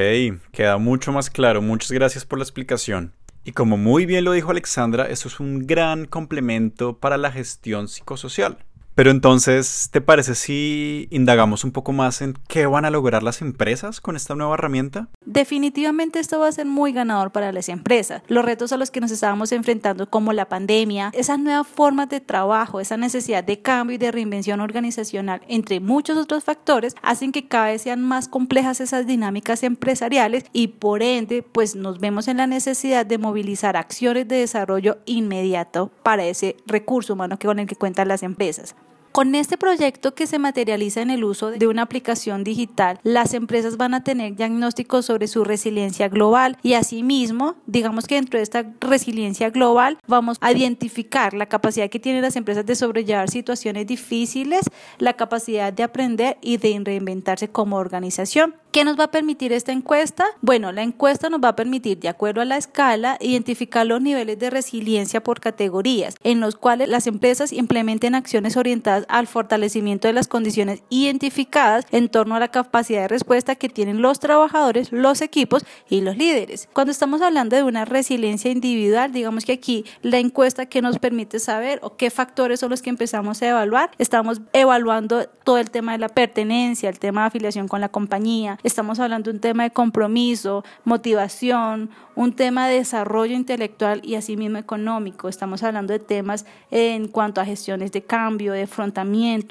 queda 0.51 0.77
mucho 0.77 1.11
más 1.11 1.29
claro. 1.29 1.61
Muchas 1.61 1.91
gracias 1.91 2.25
por 2.25 2.39
la 2.39 2.43
explicación. 2.43 3.13
Y 3.43 3.51
como 3.51 3.77
muy 3.77 4.05
bien 4.05 4.25
lo 4.25 4.31
dijo 4.31 4.51
Alexandra, 4.51 5.07
eso 5.07 5.27
es 5.27 5.39
un 5.39 5.67
gran 5.67 6.05
complemento 6.05 6.97
para 6.97 7.17
la 7.17 7.31
gestión 7.31 7.87
psicosocial. 7.87 8.64
Pero 8.95 9.11
entonces, 9.11 9.89
¿te 9.91 9.99
parece 9.99 10.35
si 10.35 11.09
indagamos 11.11 11.65
un 11.65 11.73
poco 11.73 11.91
más 11.91 12.21
en 12.21 12.33
qué 12.47 12.65
van 12.65 12.85
a 12.85 12.89
lograr 12.89 13.23
las 13.23 13.41
empresas 13.41 13.99
con 13.99 14.15
esta 14.15 14.35
nueva 14.35 14.53
herramienta? 14.53 15.09
Definitivamente 15.25 16.19
esto 16.19 16.39
va 16.39 16.47
a 16.47 16.51
ser 16.53 16.65
muy 16.65 16.93
ganador 16.93 17.33
para 17.33 17.51
las 17.51 17.67
empresas. 17.67 18.23
Los 18.29 18.45
retos 18.45 18.71
a 18.71 18.77
los 18.77 18.91
que 18.91 19.01
nos 19.01 19.11
estábamos 19.11 19.51
enfrentando 19.51 20.09
como 20.09 20.31
la 20.31 20.47
pandemia, 20.47 21.11
esas 21.13 21.39
nuevas 21.39 21.67
formas 21.67 22.07
de 22.07 22.21
trabajo, 22.21 22.79
esa 22.79 22.95
necesidad 22.95 23.43
de 23.43 23.61
cambio 23.61 23.95
y 23.95 23.97
de 23.97 24.13
reinvención 24.13 24.61
organizacional, 24.61 25.41
entre 25.49 25.81
muchos 25.81 26.17
otros 26.17 26.45
factores, 26.45 26.95
hacen 27.01 27.33
que 27.33 27.49
cada 27.49 27.65
vez 27.65 27.81
sean 27.81 28.01
más 28.01 28.29
complejas 28.29 28.79
esas 28.79 29.05
dinámicas 29.05 29.63
empresariales 29.63 30.45
y 30.53 30.69
por 30.69 31.03
ende, 31.03 31.43
pues 31.43 31.75
nos 31.75 31.99
vemos 31.99 32.29
en 32.29 32.37
la 32.37 32.47
necesidad 32.47 33.05
de 33.05 33.17
movilizar 33.17 33.75
acciones 33.75 34.25
de 34.29 34.37
desarrollo 34.37 34.99
inmediato 35.05 35.91
para 36.01 36.23
ese 36.23 36.55
recurso 36.65 37.11
humano 37.11 37.37
con 37.37 37.59
el 37.59 37.67
que 37.67 37.75
cuentan 37.75 38.07
las 38.07 38.23
empresas. 38.23 38.73
Con 39.15 39.33
este 39.33 39.57
proyecto 39.57 40.13
que 40.13 40.27
se 40.27 40.39
materializa 40.39 41.01
en 41.01 41.09
el 41.09 41.23
uso 41.23 41.51
de 41.51 41.67
una 41.67 41.83
aplicación 41.83 42.43
digital, 42.43 42.99
las 43.03 43.33
empresas 43.33 43.77
van 43.77 43.93
a 43.93 44.03
tener 44.03 44.35
diagnósticos 44.35 45.05
sobre 45.05 45.29
su 45.29 45.45
resiliencia 45.45 46.09
global 46.09 46.57
y 46.63 46.73
asimismo, 46.73 47.55
digamos 47.65 48.07
que 48.07 48.15
dentro 48.15 48.39
de 48.39 48.43
esta 48.43 48.65
resiliencia 48.81 49.51
global 49.51 49.99
vamos 50.05 50.37
a 50.41 50.51
identificar 50.51 51.33
la 51.33 51.45
capacidad 51.45 51.89
que 51.89 51.97
tienen 51.97 52.23
las 52.23 52.35
empresas 52.35 52.65
de 52.65 52.75
sobrellevar 52.75 53.29
situaciones 53.29 53.87
difíciles, 53.87 54.69
la 54.97 55.13
capacidad 55.13 55.71
de 55.71 55.83
aprender 55.83 56.37
y 56.41 56.57
de 56.57 56.77
reinventarse 56.83 57.47
como 57.47 57.77
organización. 57.77 58.55
¿Qué 58.73 58.83
nos 58.83 58.99
va 58.99 59.05
a 59.05 59.11
permitir 59.11 59.53
esta 59.53 59.71
encuesta? 59.71 60.25
Bueno, 60.41 60.73
la 60.73 60.83
encuesta 60.83 61.29
nos 61.29 61.39
va 61.39 61.47
a 61.47 61.55
permitir, 61.55 61.97
de 61.99 62.09
acuerdo 62.09 62.41
a 62.41 62.45
la 62.45 62.57
escala, 62.57 63.17
identificar 63.21 63.87
los 63.87 64.01
niveles 64.01 64.37
de 64.37 64.49
resiliencia 64.49 65.23
por 65.23 65.39
categorías, 65.39 66.15
en 66.25 66.41
los 66.41 66.57
cuales 66.57 66.89
las 66.89 67.07
empresas 67.07 67.53
implementen 67.53 68.15
acciones 68.15 68.57
orientadas 68.57 69.04
al 69.09 69.27
fortalecimiento 69.27 70.07
de 70.07 70.13
las 70.13 70.27
condiciones 70.27 70.83
identificadas 70.89 71.85
en 71.91 72.09
torno 72.09 72.35
a 72.35 72.39
la 72.39 72.49
capacidad 72.49 73.01
de 73.01 73.07
respuesta 73.07 73.55
que 73.55 73.69
tienen 73.69 74.01
los 74.01 74.19
trabajadores, 74.19 74.91
los 74.91 75.21
equipos 75.21 75.65
y 75.89 76.01
los 76.01 76.17
líderes. 76.17 76.69
Cuando 76.73 76.91
estamos 76.91 77.21
hablando 77.21 77.55
de 77.55 77.63
una 77.63 77.85
resiliencia 77.85 78.51
individual, 78.51 79.11
digamos 79.11 79.45
que 79.45 79.53
aquí 79.53 79.85
la 80.01 80.19
encuesta 80.19 80.65
que 80.65 80.81
nos 80.81 80.99
permite 80.99 81.39
saber 81.39 81.79
o 81.81 81.97
qué 81.97 82.09
factores 82.09 82.59
son 82.59 82.69
los 82.69 82.81
que 82.81 82.89
empezamos 82.89 83.41
a 83.41 83.49
evaluar, 83.49 83.91
estamos 83.97 84.41
evaluando 84.53 85.27
todo 85.43 85.57
el 85.57 85.71
tema 85.71 85.93
de 85.93 85.99
la 85.99 86.09
pertenencia, 86.09 86.89
el 86.89 86.99
tema 86.99 87.21
de 87.21 87.27
afiliación 87.27 87.67
con 87.67 87.81
la 87.81 87.89
compañía, 87.89 88.57
estamos 88.63 88.99
hablando 88.99 89.31
de 89.31 89.35
un 89.35 89.41
tema 89.41 89.63
de 89.63 89.71
compromiso, 89.71 90.63
motivación, 90.83 91.89
un 92.15 92.33
tema 92.33 92.67
de 92.67 92.75
desarrollo 92.75 93.35
intelectual 93.35 94.01
y 94.03 94.15
asimismo 94.15 94.57
económico. 94.57 95.29
Estamos 95.29 95.63
hablando 95.63 95.93
de 95.93 95.99
temas 95.99 96.45
en 96.71 97.07
cuanto 97.07 97.41
a 97.41 97.45
gestiones 97.45 97.91
de 97.91 98.03
cambio, 98.03 98.53
de 98.53 98.67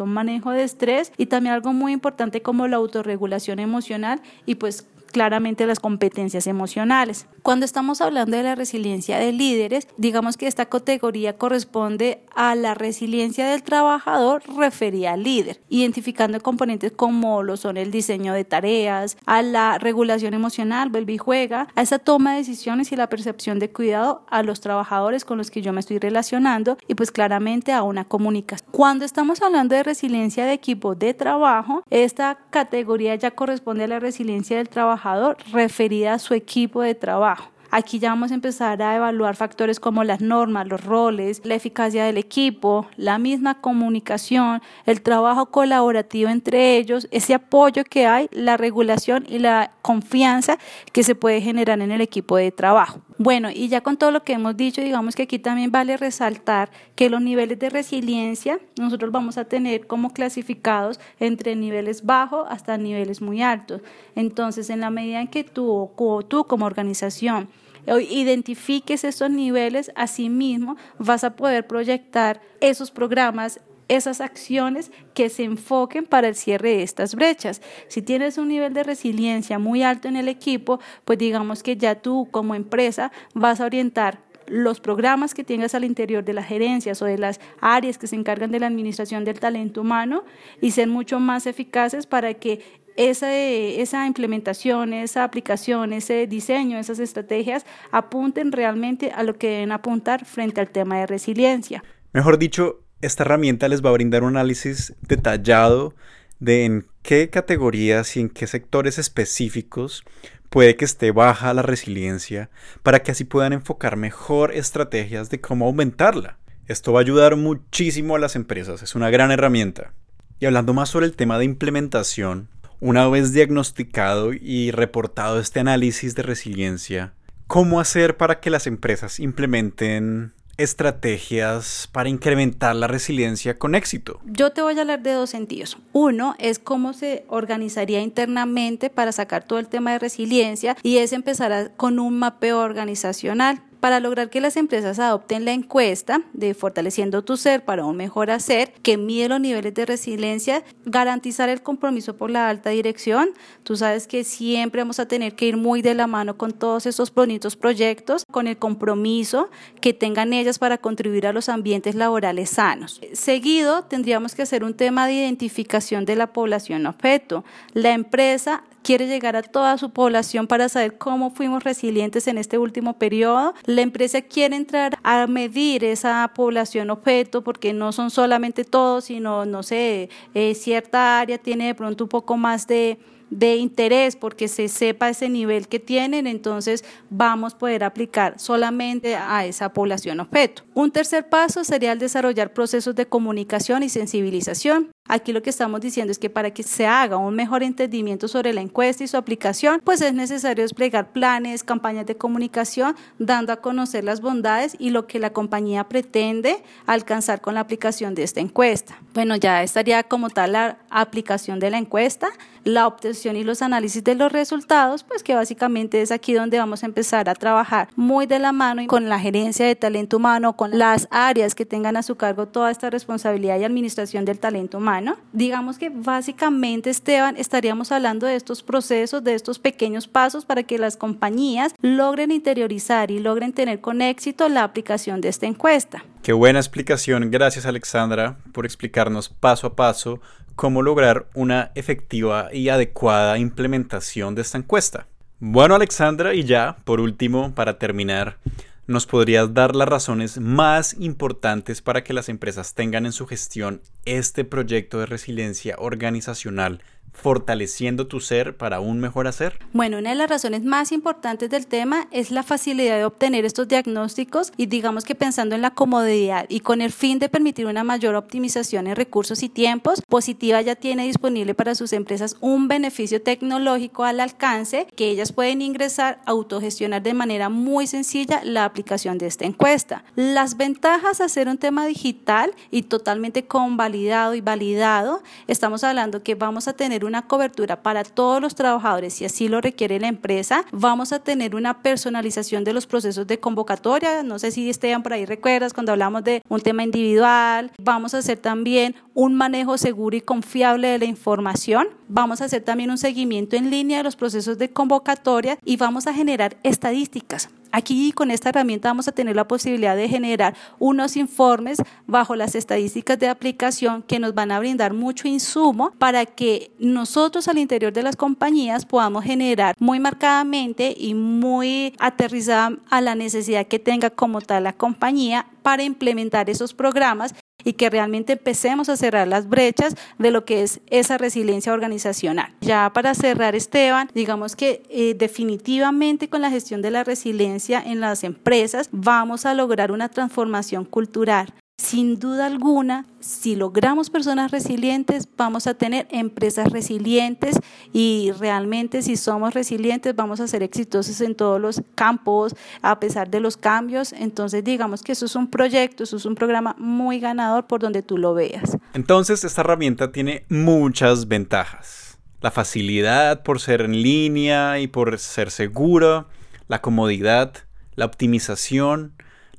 manejo 0.06 0.50
de 0.50 0.64
estrés 0.64 1.12
y 1.16 1.26
también 1.26 1.54
algo 1.54 1.72
muy 1.72 1.92
importante 1.92 2.42
como 2.42 2.66
la 2.66 2.76
autorregulación 2.76 3.58
emocional 3.58 4.20
y 4.46 4.56
pues 4.56 4.86
claramente 5.14 5.64
las 5.64 5.78
competencias 5.78 6.49
emocionales. 6.49 7.28
Cuando 7.44 7.64
estamos 7.64 8.00
hablando 8.00 8.37
de 8.37 8.42
la 8.42 8.56
resiliencia 8.56 9.16
de 9.16 9.30
líderes, 9.30 9.87
digamos 9.97 10.37
que 10.37 10.49
esta 10.49 10.66
categoría 10.66 11.38
corresponde 11.38 12.25
a 12.35 12.56
la 12.56 12.75
resiliencia 12.75 13.47
del 13.47 13.62
trabajador 13.62 14.42
referida 14.56 15.12
al 15.12 15.23
líder, 15.23 15.61
identificando 15.68 16.40
componentes 16.40 16.90
como 16.90 17.44
lo 17.44 17.56
son 17.56 17.76
el 17.76 17.92
diseño 17.92 18.33
de 18.33 18.44
tareas, 18.44 19.16
a 19.25 19.42
la 19.42 19.78
regulación 19.78 20.35
emocional, 20.35 20.88
vuelve 20.88 21.12
y 21.12 21.18
juega, 21.18 21.68
a 21.76 21.83
esa 21.83 22.00
toma 22.00 22.33
de 22.33 22.38
decisiones 22.38 22.90
y 22.90 22.97
la 22.97 23.09
percepción 23.09 23.61
de 23.61 23.71
cuidado 23.71 24.25
a 24.28 24.42
los 24.42 24.61
trabajadores 24.61 25.25
con 25.25 25.38
los 25.38 25.52
que 25.52 25.62
yo 25.62 25.73
me 25.73 25.78
estoy 25.78 26.00
relacionando 26.00 26.76
y 26.88 26.97
pues 26.97 27.12
claramente 27.12 27.73
a 27.73 27.85
una 27.85 28.04
comunicación. 28.04 28.68
Cuando 28.73 29.04
estamos 29.04 29.42
hablando 29.42 29.76
de 29.76 29.85
resiliencia 29.85 30.44
de 30.44 30.54
equipo 30.54 30.97
de 30.97 31.14
trabajo, 31.14 31.85
esta 31.90 32.37
categoría 32.50 33.14
ya 33.14 33.30
corresponde 33.30 33.85
a 33.85 33.88
la 33.88 34.00
resiliencia 34.00 34.56
del 34.56 34.68
trabajador 34.68 35.03
referida 35.52 36.14
a 36.14 36.18
su 36.18 36.34
equipo 36.34 36.82
de 36.82 36.94
trabajo. 36.94 37.50
Aquí 37.76 37.99
ya 37.99 38.11
vamos 38.11 38.30
a 38.30 38.34
empezar 38.34 38.80
a 38.82 38.94
evaluar 38.94 39.34
factores 39.34 39.80
como 39.80 40.04
las 40.04 40.20
normas, 40.20 40.68
los 40.68 40.84
roles, 40.84 41.40
la 41.44 41.56
eficacia 41.56 42.04
del 42.04 42.18
equipo, 42.18 42.87
la 42.96 43.18
misma 43.18 43.61
comunicación, 43.61 44.62
el 44.87 45.02
trabajo 45.02 45.46
colaborativo 45.46 46.30
entre 46.30 46.76
ellos, 46.76 47.08
ese 47.11 47.34
apoyo 47.34 47.82
que 47.82 48.06
hay, 48.06 48.28
la 48.30 48.56
regulación 48.56 49.25
y 49.28 49.40
la 49.40 49.73
confianza 49.82 50.56
que 50.92 51.02
se 51.02 51.16
puede 51.16 51.40
generar 51.40 51.80
en 51.80 51.90
el 51.90 52.00
equipo 52.00 52.37
de 52.37 52.52
trabajo. 52.52 53.00
Bueno, 53.16 53.49
y 53.49 53.68
ya 53.68 53.80
con 53.80 53.97
todo 53.97 54.11
lo 54.11 54.25
que 54.25 54.33
hemos 54.33 54.56
dicho, 54.56 54.80
digamos 54.80 55.14
que 55.14 55.23
aquí 55.23 55.38
también 55.38 55.71
vale 55.71 55.97
resaltar 55.97 56.71
que 56.97 57.09
los 57.09 57.23
niveles 57.23 57.61
de 57.61 57.71
resiliencia 57.71 58.59
nosotros 58.76 59.12
vamos 59.12 59.38
a 59.38 59.44
tener 59.44 59.87
como 59.87 60.12
clasificados 60.12 60.99
entre 61.21 61.54
niveles 61.54 62.04
bajos 62.04 62.44
hasta 62.50 62.76
niveles 62.76 63.23
muy 63.23 63.40
altos. 63.40 63.83
Entonces, 64.16 64.68
en 64.68 64.80
la 64.80 64.90
medida 64.90 65.21
en 65.21 65.28
que 65.28 65.44
tú, 65.44 65.90
tú 66.26 66.44
como 66.44 66.66
organización 66.66 67.49
identifiques 67.87 69.04
esos 69.04 69.30
niveles, 69.30 69.92
asimismo 69.94 70.76
vas 70.99 71.23
a 71.23 71.37
poder 71.37 71.66
proyectar 71.66 72.40
esos 72.61 72.90
programas 72.90 73.61
esas 73.88 74.21
acciones 74.21 74.91
que 75.14 75.29
se 75.29 75.45
enfoquen 75.45 76.07
para 76.07 76.29
el 76.29 76.35
cierre 76.35 76.71
de 76.71 76.83
estas 76.83 77.14
brechas. 77.14 77.62
Si 77.88 78.03
tienes 78.03 78.38
un 78.38 78.49
nivel 78.49 78.75
de 78.75 78.83
resiliencia 78.83 79.59
muy 79.59 79.83
alto 79.83 80.09
en 80.09 80.17
el 80.17 80.29
equipo, 80.29 80.81
pues 81.05 81.19
digamos 81.19 81.62
que 81.62 81.76
ya 81.76 81.97
tú 81.97 82.29
como 82.31 82.55
empresa 82.55 83.12
vas 83.35 83.61
a 83.61 83.67
orientar 83.67 84.23
los 84.47 84.81
programas 84.81 85.35
que 85.35 85.45
tengas 85.45 85.75
al 85.75 85.85
interior 85.85 86.25
de 86.25 86.35
las 86.35 86.47
gerencias 86.47 87.00
o 87.03 87.07
de 87.07 87.19
las 87.19 87.41
áreas 87.61 87.99
que 87.99 88.07
se 88.07 88.17
encargan 88.17 88.50
de 88.50 88.61
la 88.61 88.67
administración 88.67 89.25
del 89.25 89.41
talento 89.41 89.81
humano 89.81 90.25
y 90.61 90.73
ser 90.73 90.88
mucho 90.88 91.19
más 91.21 91.47
eficaces 91.47 92.07
para 92.07 92.35
que 92.35 92.61
esa, 92.97 93.35
esa 93.35 94.07
implementación, 94.07 94.93
esa 94.93 95.25
aplicación, 95.25 95.93
ese 95.93 96.26
diseño, 96.26 96.79
esas 96.79 96.99
estrategias 97.00 97.67
apunten 97.91 98.53
realmente 98.53 99.11
a 99.11 99.23
lo 99.23 99.37
que 99.37 99.49
deben 99.49 99.73
apuntar 99.73 100.25
frente 100.25 100.61
al 100.61 100.71
tema 100.71 100.99
de 100.99 101.07
resiliencia. 101.07 101.83
Mejor 102.12 102.38
dicho, 102.38 102.84
esta 103.04 103.23
herramienta 103.23 103.68
les 103.68 103.84
va 103.84 103.90
a 103.90 103.94
brindar 103.94 104.23
un 104.23 104.37
análisis 104.37 104.94
detallado 105.02 105.94
de 106.40 106.64
en 106.64 106.87
qué 107.02 107.30
categorías 107.30 108.16
y 108.16 108.20
en 108.20 108.28
qué 108.28 108.46
sectores 108.46 108.99
específicos 108.99 110.04
puede 110.50 110.76
que 110.76 110.84
esté 110.84 111.11
baja 111.11 111.52
la 111.54 111.62
resiliencia 111.62 112.50
para 112.82 113.02
que 113.02 113.11
así 113.11 113.25
puedan 113.25 113.52
enfocar 113.52 113.96
mejor 113.96 114.52
estrategias 114.52 115.30
de 115.30 115.40
cómo 115.40 115.66
aumentarla. 115.66 116.38
Esto 116.66 116.92
va 116.92 117.00
a 117.00 117.02
ayudar 117.02 117.37
muchísimo 117.37 118.16
a 118.16 118.18
las 118.18 118.37
empresas, 118.37 118.82
es 118.82 118.94
una 118.94 119.11
gran 119.11 119.30
herramienta. 119.30 119.92
Y 120.40 120.46
hablando 120.46 120.73
más 120.73 120.88
sobre 120.88 121.06
el 121.06 121.16
tema 121.16 121.38
de 121.38 121.44
implementación, 121.44 122.49
una 122.80 123.08
vez 123.08 123.32
diagnosticado 123.32 124.32
y 124.32 124.70
reportado 124.70 125.40
este 125.40 125.61
análisis 125.61 126.14
de 126.14 126.23
resiliencia, 126.23 127.14
¿cómo 127.46 127.80
hacer 127.80 128.16
para 128.16 128.40
que 128.40 128.50
las 128.50 128.66
empresas 128.66 129.20
implementen 129.20 130.32
estrategias 130.56 131.88
para 131.92 132.08
incrementar 132.08 132.76
la 132.76 132.87
resiliencia 132.87 133.58
con 133.58 133.75
éxito? 133.75 134.20
Yo 134.25 134.52
te 134.52 134.62
voy 134.62 134.76
a 134.76 134.80
hablar 134.80 135.02
de 135.02 135.12
dos 135.12 135.30
sentidos. 135.30 135.78
Uno 135.92 136.34
es 136.38 136.58
cómo 136.58 136.92
se 136.92 137.25
organizaría 137.28 138.00
internamente 138.00 138.90
para 138.90 139.12
sacar 139.12 139.44
todo 139.44 139.58
el 139.58 139.68
tema 139.68 139.92
de 139.92 139.99
resiliencia 139.99 140.76
y 140.82 140.99
es 140.99 141.12
empezar 141.12 141.73
con 141.76 141.99
un 141.99 142.18
mapeo 142.18 142.61
organizacional 142.61 143.62
para 143.85 144.00
lograr 144.00 144.31
que 144.31 144.41
las 144.41 144.57
empresas 144.57 144.99
adopten 144.99 145.45
la 145.45 145.53
encuesta 145.53 146.23
de 146.33 146.55
Fortaleciendo 146.55 147.23
tu 147.23 147.37
Ser 147.37 147.67
para 147.67 147.85
un 147.85 147.99
mejor 147.99 148.31
hacer, 148.31 148.73
que 148.81 148.97
mide 148.97 149.29
los 149.29 149.43
niveles 149.43 149.75
de 149.75 149.85
resiliencia, 149.85 150.64
garantizar 150.87 151.50
el 151.50 151.61
compromiso 151.61 152.17
por 152.17 152.31
la 152.31 152.49
alta 152.49 152.71
dirección. 152.71 153.29
Tú 153.62 153.76
sabes 153.76 154.07
que 154.07 154.25
siempre 154.25 154.81
vamos 154.81 155.00
a 155.00 155.07
tener 155.07 155.35
que 155.35 155.49
ir 155.49 155.59
muy 155.59 155.83
de 155.83 155.93
la 155.93 156.07
mano 156.07 156.38
con 156.38 156.53
todos 156.53 156.87
esos 156.87 157.12
bonitos 157.12 157.57
proyectos, 157.57 158.25
con 158.31 158.47
el 158.47 158.57
compromiso 158.57 159.50
que 159.83 159.93
tengan 159.93 160.33
ellas 160.33 160.59
para 160.59 160.79
contribuir 160.79 161.26
a 161.26 161.35
los 161.35 161.50
ambientes 161.50 161.95
laborales 161.95 162.49
sanos. 162.49 163.03
Seguido, 163.12 163.85
tendríamos 163.85 164.35
que 164.35 164.41
hacer 164.41 164.64
un 164.64 164.73
tema 164.73 165.07
de 165.07 165.12
identificación 165.12 166.07
de 166.07 166.17
la 166.17 166.33
población 166.33 166.87
objeto. 166.87 167.45
La 167.75 167.93
empresa 167.93 168.64
quiere 168.85 169.09
llegar 169.09 169.35
a 169.35 169.43
toda 169.43 169.76
su 169.79 169.91
población 169.91 170.47
para 170.47 170.69
saber 170.69 170.99
cómo 170.99 171.31
fuimos 171.31 171.64
resilientes 171.64 172.29
en 172.29 172.38
este 172.38 172.59
último 172.59 172.99
periodo. 172.99 173.55
La 173.64 173.81
empresa 173.81 174.23
quiere 174.23 174.55
entrar 174.55 174.99
a 175.03 175.26
medir 175.26 175.83
esa 175.83 176.31
población 176.35 176.91
objeto 176.91 177.43
porque 177.43 177.73
no 177.73 177.93
son 177.93 178.11
solamente 178.11 178.62
todos, 178.62 179.07
sino, 179.07 179.47
no 179.47 179.62
sé, 179.62 180.11
eh, 180.35 180.55
cierta 180.55 181.19
área 181.19 181.38
tiene 181.38 181.67
de 181.67 181.75
pronto 181.75 182.05
un 182.05 182.11
poco 182.11 182.37
más 182.37 182.67
de 182.67 182.99
de 183.31 183.57
interés 183.57 184.17
porque 184.17 184.49
se 184.49 184.69
sepa 184.69 185.09
ese 185.09 185.29
nivel 185.29 185.67
que 185.67 185.81
tienen, 185.81 186.26
entonces 186.26 186.85
vamos 187.11 187.55
a 187.55 187.59
poder 187.59 187.83
aplicar 187.83 188.38
solamente 188.38 189.17
a 189.17 189.45
esa 189.45 189.73
población 189.73 190.21
objeto. 190.21 190.62
Un 190.75 190.93
tercer 190.93 191.29
paso 191.29 191.64
sería 191.64 191.93
el 191.93 191.99
desarrollar 191.99 192.53
procesos 192.53 192.95
de 192.95 193.07
comunicación 193.07 193.83
y 193.83 193.88
sensibilización. 193.88 194.93
Aquí 195.06 195.34
lo 195.34 195.42
que 195.42 195.50
estamos 195.50 195.82
diciendo 195.82 196.12
es 196.12 196.18
que 196.18 196.30
para 196.30 196.52
que 196.52 196.62
se 196.62 196.87
haga 196.87 197.18
un 197.18 197.34
mejor 197.37 197.62
entendimiento 197.62 198.26
sobre 198.26 198.54
la 198.54 198.62
encuesta 198.62 199.04
y 199.04 199.06
su 199.06 199.18
aplicación, 199.18 199.82
pues 199.84 200.00
es 200.00 200.14
necesario 200.14 200.64
desplegar 200.64 201.12
planes, 201.12 201.62
campañas 201.62 202.06
de 202.06 202.16
comunicación, 202.16 202.96
dando 203.18 203.52
a 203.52 203.56
conocer 203.56 204.02
las 204.02 204.23
bondades 204.23 204.75
y 204.78 204.88
lo 204.88 205.06
que 205.06 205.18
la 205.18 205.30
compañía 205.30 205.84
pretende 205.90 206.56
alcanzar 206.87 207.42
con 207.42 207.52
la 207.52 207.61
aplicación 207.61 208.14
de 208.14 208.23
esta 208.23 208.40
encuesta. 208.40 208.96
Bueno, 209.12 209.37
ya 209.37 209.62
estaría 209.62 210.02
como 210.04 210.30
tal 210.30 210.52
la 210.52 210.78
aplicación 210.88 211.61
de 211.61 211.68
la 211.68 211.76
encuesta, 211.76 212.28
la 212.64 212.87
obtención 212.87 213.37
y 213.37 213.44
los 213.44 213.61
análisis 213.61 214.02
de 214.02 214.14
los 214.14 214.32
resultados, 214.32 215.04
pues 215.04 215.23
que 215.23 215.34
básicamente 215.34 216.00
es 216.00 216.12
aquí 216.12 216.32
donde 216.32 216.58
vamos 216.58 216.82
a 216.82 216.87
empezar 216.87 217.28
a 217.28 217.34
trabajar 217.34 217.88
muy 217.94 218.25
de 218.25 218.38
la 218.38 218.52
mano 218.52 218.87
con 218.87 219.11
la 219.11 219.20
gerencia 219.20 219.66
de 219.66 219.76
talento 219.76 220.16
humano, 220.16 220.56
con 220.56 220.78
las 220.78 221.08
áreas 221.11 221.54
que 221.54 221.66
tengan 221.66 221.99
a 221.99 222.02
su 222.02 222.16
cargo 222.16 222.49
toda 222.49 222.70
esta 222.70 222.88
responsabilidad 222.88 223.58
y 223.58 223.64
administración 223.64 224.25
del 224.25 224.38
talento 224.38 224.78
humano 224.78 224.93
Digamos 225.32 225.78
que 225.78 225.90
básicamente, 225.90 226.90
Esteban, 226.90 227.36
estaríamos 227.36 227.90
hablando 227.90 228.26
de 228.26 228.36
estos 228.36 228.62
procesos, 228.62 229.24
de 229.24 229.34
estos 229.34 229.58
pequeños 229.58 230.06
pasos 230.06 230.44
para 230.44 230.62
que 230.62 230.78
las 230.78 230.96
compañías 230.96 231.74
logren 231.80 232.30
interiorizar 232.30 233.10
y 233.10 233.18
logren 233.18 233.52
tener 233.52 233.80
con 233.80 234.02
éxito 234.02 234.48
la 234.48 234.62
aplicación 234.62 235.20
de 235.20 235.28
esta 235.28 235.46
encuesta. 235.46 236.04
Qué 236.22 236.32
buena 236.32 236.58
explicación. 236.58 237.30
Gracias, 237.30 237.66
Alexandra, 237.66 238.36
por 238.52 238.64
explicarnos 238.64 239.28
paso 239.28 239.66
a 239.66 239.76
paso 239.76 240.20
cómo 240.54 240.82
lograr 240.82 241.26
una 241.34 241.72
efectiva 241.74 242.48
y 242.52 242.68
adecuada 242.68 243.38
implementación 243.38 244.34
de 244.34 244.42
esta 244.42 244.58
encuesta. 244.58 245.06
Bueno, 245.40 245.74
Alexandra, 245.74 246.34
y 246.34 246.44
ya, 246.44 246.76
por 246.84 247.00
último, 247.00 247.54
para 247.54 247.78
terminar, 247.78 248.38
¿Nos 248.87 249.07
podrías 249.07 249.55
dar 249.55 249.75
las 249.75 249.88
razones 249.88 250.38
más 250.38 250.95
importantes 251.00 251.81
para 251.81 252.05
que 252.05 252.12
las 252.12 252.29
empresas 252.29 252.75
tengan 252.75 253.07
en 253.07 253.12
su 253.12 253.26
gestión 253.26 253.81
este 254.05 254.45
proyecto 254.45 254.99
de 254.99 255.07
resiliencia 255.07 255.76
organizacional 255.79 256.83
fortaleciendo 257.14 258.06
tu 258.06 258.21
ser 258.21 258.56
para 258.56 258.80
un 258.80 259.00
mejor 259.00 259.26
hacer? 259.26 259.59
Bueno, 259.73 259.99
una 259.99 260.11
de 260.11 260.16
las 260.16 260.28
razones 260.28 260.62
más 260.62 260.92
importantes 260.92 261.49
del 261.49 261.66
tema 261.66 262.06
es 262.11 262.30
la 262.30 262.42
facilidad 262.42 262.99
de 262.99 263.04
obtener 263.06 263.44
estos 263.44 263.68
diagnósticos 263.68 264.52
y 264.56 264.66
digamos 264.66 265.04
que 265.04 265.14
pensando 265.14 265.54
en 265.54 265.62
la 265.62 265.71
comodidad 265.71 266.47
y 266.49 266.61
con 266.61 266.83
el 266.83 266.92
fin 266.92 267.18
de 267.18 267.28
permitir 267.28 267.66
una 267.66 267.85
mayor 267.85 268.14
optimización 268.14 268.87
en 268.87 268.97
recursos 268.97 269.42
y 269.42 269.49
tiempos, 269.49 270.02
Positiva 270.09 270.61
ya 270.61 270.76
tiene 270.76 271.06
disponible 271.06 271.54
para 271.54 271.75
sus 271.75 271.92
empresas 271.92 272.37
un 272.40 272.68
beneficio 272.68 273.23
tecnológico 273.23 274.04
al 274.04 274.21
alcance 274.21 274.87
que 274.97 275.09
ellas 275.09 275.33
pueden 275.33 275.62
ingresar, 275.62 276.21
autogestionar 276.26 277.02
de 277.02 277.14
manera 277.14 277.49
muy 277.49 277.87
sencilla 277.87 278.40
la 278.44 278.64
aplicación 278.64 279.18
de 279.18 279.26
esta 279.26 279.44
encuesta. 279.44 280.04
Las 280.16 280.56
ventajas 280.56 281.18
de 281.18 281.25
hacer 281.25 281.49
un 281.49 281.59
tema 281.59 281.87
digital 281.87 282.52
y 282.71 282.83
totalmente 282.83 283.47
convalidado 283.47 284.35
y 284.35 284.40
validado, 284.40 285.23
estamos 285.47 285.85
hablando 285.85 286.23
que 286.23 286.35
vamos 286.35 286.68
a 286.68 286.73
tener 286.73 287.03
una 287.04 287.26
cobertura 287.26 287.82
para 287.82 288.04
todos 288.04 288.40
los 288.40 288.54
trabajadores, 288.54 289.14
si 289.14 289.25
así 289.25 289.49
lo 289.49 289.61
requiere 289.61 290.00
la 290.00 290.08
empresa. 290.08 290.64
Vamos 290.73 291.12
a 291.12 291.20
tener 291.20 291.54
una 291.54 291.82
personalización 291.82 292.64
de 292.64 292.73
los 292.73 292.87
procesos 292.87 293.26
de 293.26 293.40
convocatoria. 293.40 294.23
No 294.23 294.38
sé 294.38 294.50
si 294.50 294.68
Esteban 294.68 295.02
por 295.02 295.12
ahí 295.12 295.26
recuerdas 295.26 295.73
cuando 295.73 295.92
hablamos 295.92 296.25
de 296.25 296.42
un 296.49 296.61
tema 296.61 296.82
individual. 296.82 297.70
Vamos 297.78 298.14
a 298.14 298.18
hacer 298.18 298.38
también 298.38 298.94
un 299.14 299.34
manejo 299.34 299.78
seguro 299.78 300.16
y 300.16 300.20
confiable 300.20 300.88
de 300.88 300.99
la 300.99 301.04
información. 301.04 301.88
Vamos 302.08 302.40
a 302.40 302.46
hacer 302.46 302.62
también 302.62 302.90
un 302.90 302.99
seguimiento 302.99 303.56
en 303.56 303.70
línea 303.70 303.99
de 303.99 304.04
los 304.04 304.16
procesos 304.16 304.58
de 304.58 304.70
convocatoria 304.70 305.59
y 305.64 305.76
vamos 305.76 306.07
a 306.07 306.14
generar 306.14 306.57
estadísticas. 306.62 307.48
Aquí 307.76 308.12
con 308.12 308.30
esta 308.30 308.50
herramienta 308.50 308.88
vamos 308.88 309.08
a 309.08 309.12
tener 309.12 309.34
la 309.34 309.48
posibilidad 309.48 309.96
de 309.96 310.08
generar 310.08 310.54
unos 310.78 311.16
informes 311.16 311.78
bajo 312.06 312.37
las 312.37 312.54
estadísticas 312.54 313.18
de 313.18 313.28
aplicación 313.28 314.04
que 314.04 314.20
nos 314.20 314.32
van 314.32 314.52
a 314.52 314.60
brindar 314.60 314.92
mucho 314.92 315.26
insumo 315.26 315.90
para 315.98 316.24
que 316.24 316.70
nosotros 316.78 317.48
al 317.48 317.58
interior 317.58 317.92
de 317.92 318.04
las 318.04 318.14
compañías 318.14 318.87
podamos 318.87 319.24
generar 319.24 319.74
muy 319.80 319.98
marcadamente 319.98 320.94
y 320.96 321.14
muy 321.14 321.96
aterrizada 321.98 322.78
a 322.90 323.00
la 323.00 323.16
necesidad 323.16 323.66
que 323.66 323.80
tenga 323.80 324.08
como 324.08 324.40
tal 324.40 324.62
la 324.62 324.72
compañía 324.72 325.46
para 325.64 325.83
implementar 325.83 326.50
esos 326.50 326.74
programas 326.74 327.35
y 327.64 327.72
que 327.72 327.88
realmente 327.88 328.35
empecemos 328.35 328.90
a 328.90 328.96
cerrar 328.98 329.27
las 329.27 329.48
brechas 329.48 329.96
de 330.18 330.31
lo 330.31 330.44
que 330.44 330.62
es 330.62 330.83
esa 330.88 331.16
resiliencia 331.16 331.72
organizacional. 331.72 332.55
Ya 332.61 332.92
para 332.92 333.14
cerrar, 333.14 333.57
Esteban, 333.57 334.11
digamos 334.14 334.57
que 334.57 334.83
eh, 334.90 335.14
definitivamente 335.14 336.29
con 336.29 336.42
la 336.42 336.50
gestión 336.50 336.83
de 336.83 336.90
la 336.90 337.03
resiliencia 337.03 337.83
en 337.83 338.00
las 338.00 338.22
empresas 338.22 338.90
vamos 338.92 339.46
a 339.46 339.55
lograr 339.55 339.90
una 339.90 340.11
transformación 340.11 340.85
cultural 340.85 341.55
sin 341.76 342.20
duda 342.20 342.46
alguna, 342.46 343.04
si 343.20 343.56
logramos 343.56 344.08
personas 344.08 344.52
resilientes, 344.52 345.28
vamos 345.37 345.66
a 345.66 345.74
tener 345.74 346.06
empresas 346.10 346.70
resilientes 346.70 347.58
y 347.92 348.30
realmente 348.38 349.02
si 349.02 349.16
somos 349.16 349.54
resilientes 349.54 350.14
vamos 350.14 350.40
a 350.40 350.46
ser 350.46 350.62
exitosos 350.62 351.20
en 351.20 351.34
todos 351.34 351.60
los 351.60 351.82
campos 351.94 352.54
a 352.80 353.00
pesar 353.00 353.28
de 353.28 353.40
los 353.40 353.56
cambios. 353.56 354.12
Entonces 354.12 354.62
digamos 354.62 355.02
que 355.02 355.12
eso 355.12 355.26
es 355.26 355.34
un 355.34 355.50
proyecto, 355.50 356.04
eso 356.04 356.16
es 356.16 356.24
un 356.24 356.37
programa 356.37 356.76
muy 356.78 357.18
ganador 357.18 357.66
por 357.66 357.80
donde 357.80 358.02
tú 358.02 358.18
lo 358.18 358.34
veas. 358.34 358.78
Entonces 358.92 359.44
esta 359.44 359.62
herramienta 359.62 360.12
tiene 360.12 360.44
muchas 360.48 361.28
ventajas. 361.28 362.18
La 362.40 362.50
facilidad 362.50 363.42
por 363.42 363.60
ser 363.60 363.80
en 363.80 364.02
línea 364.02 364.78
y 364.78 364.87
por 364.87 365.18
ser 365.18 365.50
segura, 365.50 366.26
la 366.68 366.80
comodidad, 366.80 367.52
la 367.96 368.04
optimización, 368.04 369.14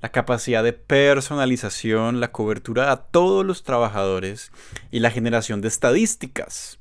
la 0.06 0.12
capacidad 0.12 0.64
de 0.64 0.72
personalización, 0.72 2.20
la 2.20 2.32
cobertura 2.32 2.92
a 2.92 2.98
todos 2.98 3.44
los 3.44 3.64
trabajadores 3.64 4.52
y 4.92 5.00
la 5.00 5.10
generación 5.10 5.62
de 5.62 5.68
estadísticas. 5.68 6.78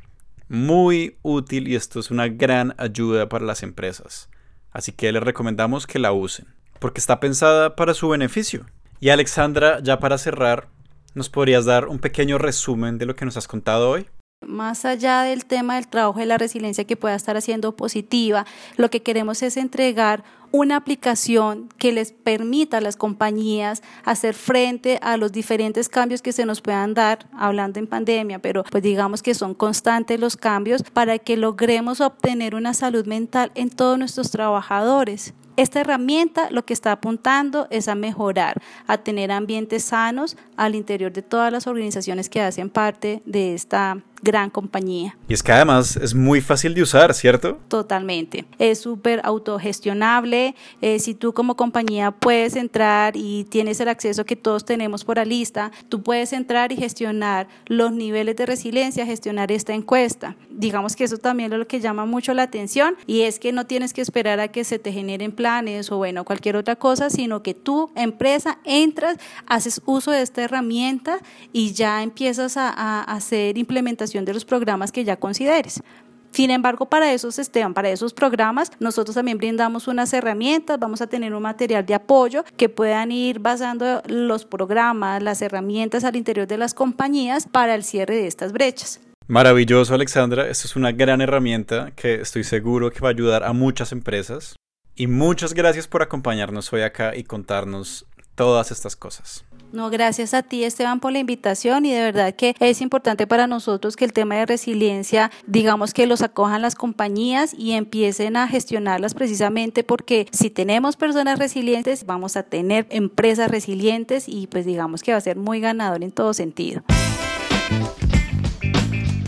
Muy 0.50 1.16
útil 1.22 1.66
y 1.66 1.74
esto 1.74 2.00
es 2.00 2.10
una 2.10 2.28
gran 2.28 2.74
ayuda 2.76 3.30
para 3.30 3.46
las 3.46 3.62
empresas. 3.62 4.28
Así 4.72 4.92
que 4.92 5.10
les 5.10 5.22
recomendamos 5.22 5.86
que 5.86 5.98
la 5.98 6.12
usen, 6.12 6.48
porque 6.80 7.00
está 7.00 7.18
pensada 7.18 7.76
para 7.76 7.94
su 7.94 8.10
beneficio. 8.10 8.66
Y 9.00 9.08
Alexandra, 9.08 9.80
ya 9.80 9.98
para 9.98 10.18
cerrar, 10.18 10.68
¿nos 11.14 11.30
podrías 11.30 11.64
dar 11.64 11.88
un 11.88 12.00
pequeño 12.00 12.36
resumen 12.36 12.98
de 12.98 13.06
lo 13.06 13.16
que 13.16 13.24
nos 13.24 13.38
has 13.38 13.48
contado 13.48 13.88
hoy? 13.88 14.06
Más 14.46 14.84
allá 14.84 15.22
del 15.22 15.46
tema 15.46 15.76
del 15.76 15.88
trabajo 15.88 16.20
y 16.20 16.26
la 16.26 16.38
resiliencia 16.38 16.84
que 16.84 16.96
pueda 16.96 17.14
estar 17.14 17.36
haciendo 17.36 17.76
positiva, 17.76 18.46
lo 18.76 18.90
que 18.90 19.02
queremos 19.02 19.42
es 19.42 19.56
entregar 19.56 20.24
una 20.52 20.76
aplicación 20.76 21.68
que 21.78 21.92
les 21.92 22.12
permita 22.12 22.78
a 22.78 22.80
las 22.80 22.96
compañías 22.96 23.82
hacer 24.04 24.34
frente 24.34 25.00
a 25.02 25.16
los 25.16 25.32
diferentes 25.32 25.88
cambios 25.88 26.22
que 26.22 26.32
se 26.32 26.46
nos 26.46 26.60
puedan 26.60 26.94
dar, 26.94 27.26
hablando 27.36 27.80
en 27.80 27.88
pandemia, 27.88 28.38
pero 28.38 28.62
pues 28.70 28.82
digamos 28.82 29.22
que 29.22 29.34
son 29.34 29.54
constantes 29.54 30.20
los 30.20 30.36
cambios 30.36 30.84
para 30.84 31.18
que 31.18 31.36
logremos 31.36 32.00
obtener 32.00 32.54
una 32.54 32.72
salud 32.74 33.04
mental 33.06 33.50
en 33.56 33.70
todos 33.70 33.98
nuestros 33.98 34.30
trabajadores. 34.30 35.34
Esta 35.56 35.80
herramienta 35.80 36.50
lo 36.50 36.64
que 36.64 36.72
está 36.72 36.92
apuntando 36.92 37.68
es 37.70 37.88
a 37.88 37.94
mejorar, 37.94 38.60
a 38.86 38.98
tener 38.98 39.30
ambientes 39.30 39.84
sanos 39.84 40.36
al 40.56 40.74
interior 40.74 41.12
de 41.12 41.22
todas 41.22 41.52
las 41.52 41.66
organizaciones 41.66 42.28
que 42.28 42.40
hacen 42.40 42.70
parte 42.70 43.22
de 43.24 43.54
esta 43.54 43.98
gran 44.24 44.50
compañía. 44.50 45.16
Y 45.28 45.34
es 45.34 45.42
que 45.42 45.52
además 45.52 45.96
es 45.96 46.14
muy 46.14 46.40
fácil 46.40 46.74
de 46.74 46.82
usar, 46.82 47.14
¿cierto? 47.14 47.58
Totalmente. 47.68 48.46
Es 48.58 48.80
súper 48.80 49.20
autogestionable. 49.22 50.54
Eh, 50.80 50.98
si 50.98 51.14
tú 51.14 51.32
como 51.32 51.54
compañía 51.56 52.10
puedes 52.10 52.56
entrar 52.56 53.16
y 53.16 53.44
tienes 53.44 53.78
el 53.80 53.88
acceso 53.88 54.24
que 54.24 54.34
todos 54.34 54.64
tenemos 54.64 55.04
por 55.04 55.18
la 55.18 55.24
lista, 55.24 55.70
tú 55.88 56.02
puedes 56.02 56.32
entrar 56.32 56.72
y 56.72 56.76
gestionar 56.76 57.46
los 57.66 57.92
niveles 57.92 58.36
de 58.36 58.46
resiliencia, 58.46 59.06
gestionar 59.06 59.52
esta 59.52 59.74
encuesta. 59.74 60.36
Digamos 60.50 60.96
que 60.96 61.04
eso 61.04 61.18
también 61.18 61.52
es 61.52 61.58
lo 61.58 61.66
que 61.66 61.80
llama 61.80 62.06
mucho 62.06 62.32
la 62.32 62.44
atención 62.44 62.96
y 63.06 63.22
es 63.22 63.38
que 63.38 63.52
no 63.52 63.66
tienes 63.66 63.92
que 63.92 64.00
esperar 64.00 64.40
a 64.40 64.48
que 64.48 64.64
se 64.64 64.78
te 64.78 64.92
generen 64.92 65.32
planes 65.32 65.92
o 65.92 65.98
bueno, 65.98 66.24
cualquier 66.24 66.56
otra 66.56 66.76
cosa, 66.76 67.10
sino 67.10 67.42
que 67.42 67.52
tú, 67.52 67.90
empresa, 67.94 68.58
entras, 68.64 69.18
haces 69.46 69.82
uso 69.84 70.10
de 70.10 70.22
esta 70.22 70.42
herramienta 70.42 71.18
y 71.52 71.72
ya 71.72 72.02
empiezas 72.02 72.56
a, 72.56 72.70
a 72.70 73.02
hacer 73.02 73.58
implementación 73.58 74.13
de 74.22 74.34
los 74.34 74.44
programas 74.44 74.92
que 74.92 75.02
ya 75.02 75.16
consideres. 75.16 75.82
Sin 76.30 76.50
embargo, 76.50 76.86
para 76.86 77.12
esos, 77.12 77.38
Esteban, 77.38 77.74
para 77.74 77.90
esos 77.90 78.12
programas, 78.12 78.72
nosotros 78.80 79.14
también 79.14 79.38
brindamos 79.38 79.86
unas 79.86 80.12
herramientas, 80.12 80.80
vamos 80.80 81.00
a 81.00 81.06
tener 81.06 81.32
un 81.32 81.42
material 81.42 81.86
de 81.86 81.94
apoyo 81.94 82.44
que 82.56 82.68
puedan 82.68 83.12
ir 83.12 83.38
basando 83.38 84.02
los 84.06 84.44
programas, 84.44 85.22
las 85.22 85.42
herramientas 85.42 86.02
al 86.02 86.16
interior 86.16 86.48
de 86.48 86.58
las 86.58 86.74
compañías 86.74 87.46
para 87.46 87.76
el 87.76 87.84
cierre 87.84 88.16
de 88.16 88.26
estas 88.26 88.52
brechas. 88.52 89.00
Maravilloso, 89.28 89.94
Alexandra. 89.94 90.48
Esto 90.48 90.66
es 90.66 90.76
una 90.76 90.92
gran 90.92 91.20
herramienta 91.20 91.92
que 91.94 92.14
estoy 92.16 92.44
seguro 92.44 92.90
que 92.90 93.00
va 93.00 93.08
a 93.08 93.12
ayudar 93.12 93.44
a 93.44 93.52
muchas 93.52 93.92
empresas. 93.92 94.56
Y 94.96 95.06
muchas 95.06 95.54
gracias 95.54 95.88
por 95.88 96.02
acompañarnos 96.02 96.72
hoy 96.72 96.82
acá 96.82 97.16
y 97.16 97.24
contarnos 97.24 98.06
todas 98.34 98.70
estas 98.70 98.96
cosas. 98.96 99.44
No, 99.74 99.90
gracias 99.90 100.34
a 100.34 100.44
ti 100.44 100.62
Esteban 100.62 101.00
por 101.00 101.10
la 101.10 101.18
invitación 101.18 101.84
y 101.84 101.92
de 101.92 102.00
verdad 102.00 102.32
que 102.36 102.54
es 102.60 102.80
importante 102.80 103.26
para 103.26 103.48
nosotros 103.48 103.96
que 103.96 104.04
el 104.04 104.12
tema 104.12 104.36
de 104.36 104.46
resiliencia, 104.46 105.32
digamos 105.48 105.92
que 105.92 106.06
los 106.06 106.22
acojan 106.22 106.62
las 106.62 106.76
compañías 106.76 107.52
y 107.58 107.72
empiecen 107.72 108.36
a 108.36 108.46
gestionarlas 108.46 109.14
precisamente 109.14 109.82
porque 109.82 110.28
si 110.30 110.48
tenemos 110.48 110.94
personas 110.94 111.40
resilientes 111.40 112.06
vamos 112.06 112.36
a 112.36 112.44
tener 112.44 112.86
empresas 112.90 113.50
resilientes 113.50 114.28
y 114.28 114.46
pues 114.46 114.64
digamos 114.64 115.02
que 115.02 115.10
va 115.10 115.18
a 115.18 115.20
ser 115.20 115.38
muy 115.38 115.58
ganador 115.58 116.04
en 116.04 116.12
todo 116.12 116.34
sentido. 116.34 116.84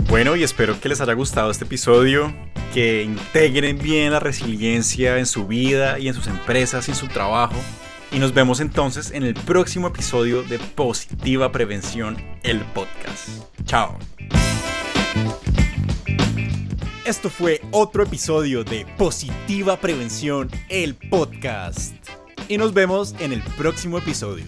Bueno, 0.09 0.37
y 0.37 0.44
espero 0.44 0.80
que 0.80 0.88
les 0.88 1.00
haya 1.00 1.14
gustado 1.14 1.50
este 1.50 1.64
episodio, 1.64 2.32
que 2.72 3.02
integren 3.02 3.78
bien 3.78 4.12
la 4.12 4.20
resiliencia 4.20 5.18
en 5.18 5.26
su 5.26 5.48
vida 5.48 5.98
y 5.98 6.06
en 6.06 6.14
sus 6.14 6.28
empresas 6.28 6.87
y 6.87 6.92
en 6.92 6.96
su 6.96 7.09
trabajo. 7.09 7.56
Y 8.12 8.18
nos 8.18 8.32
vemos 8.32 8.60
entonces 8.60 9.10
en 9.10 9.24
el 9.24 9.34
próximo 9.34 9.88
episodio 9.88 10.42
de 10.42 10.58
Positiva 10.58 11.50
Prevención, 11.50 12.16
el 12.42 12.60
podcast. 12.66 13.28
Chao. 13.64 13.98
Esto 17.04 17.30
fue 17.30 17.60
otro 17.72 18.02
episodio 18.02 18.64
de 18.64 18.86
Positiva 18.96 19.76
Prevención, 19.76 20.50
el 20.68 20.94
podcast. 20.94 21.94
Y 22.48 22.58
nos 22.58 22.72
vemos 22.74 23.14
en 23.18 23.32
el 23.32 23.42
próximo 23.56 23.98
episodio. 23.98 24.46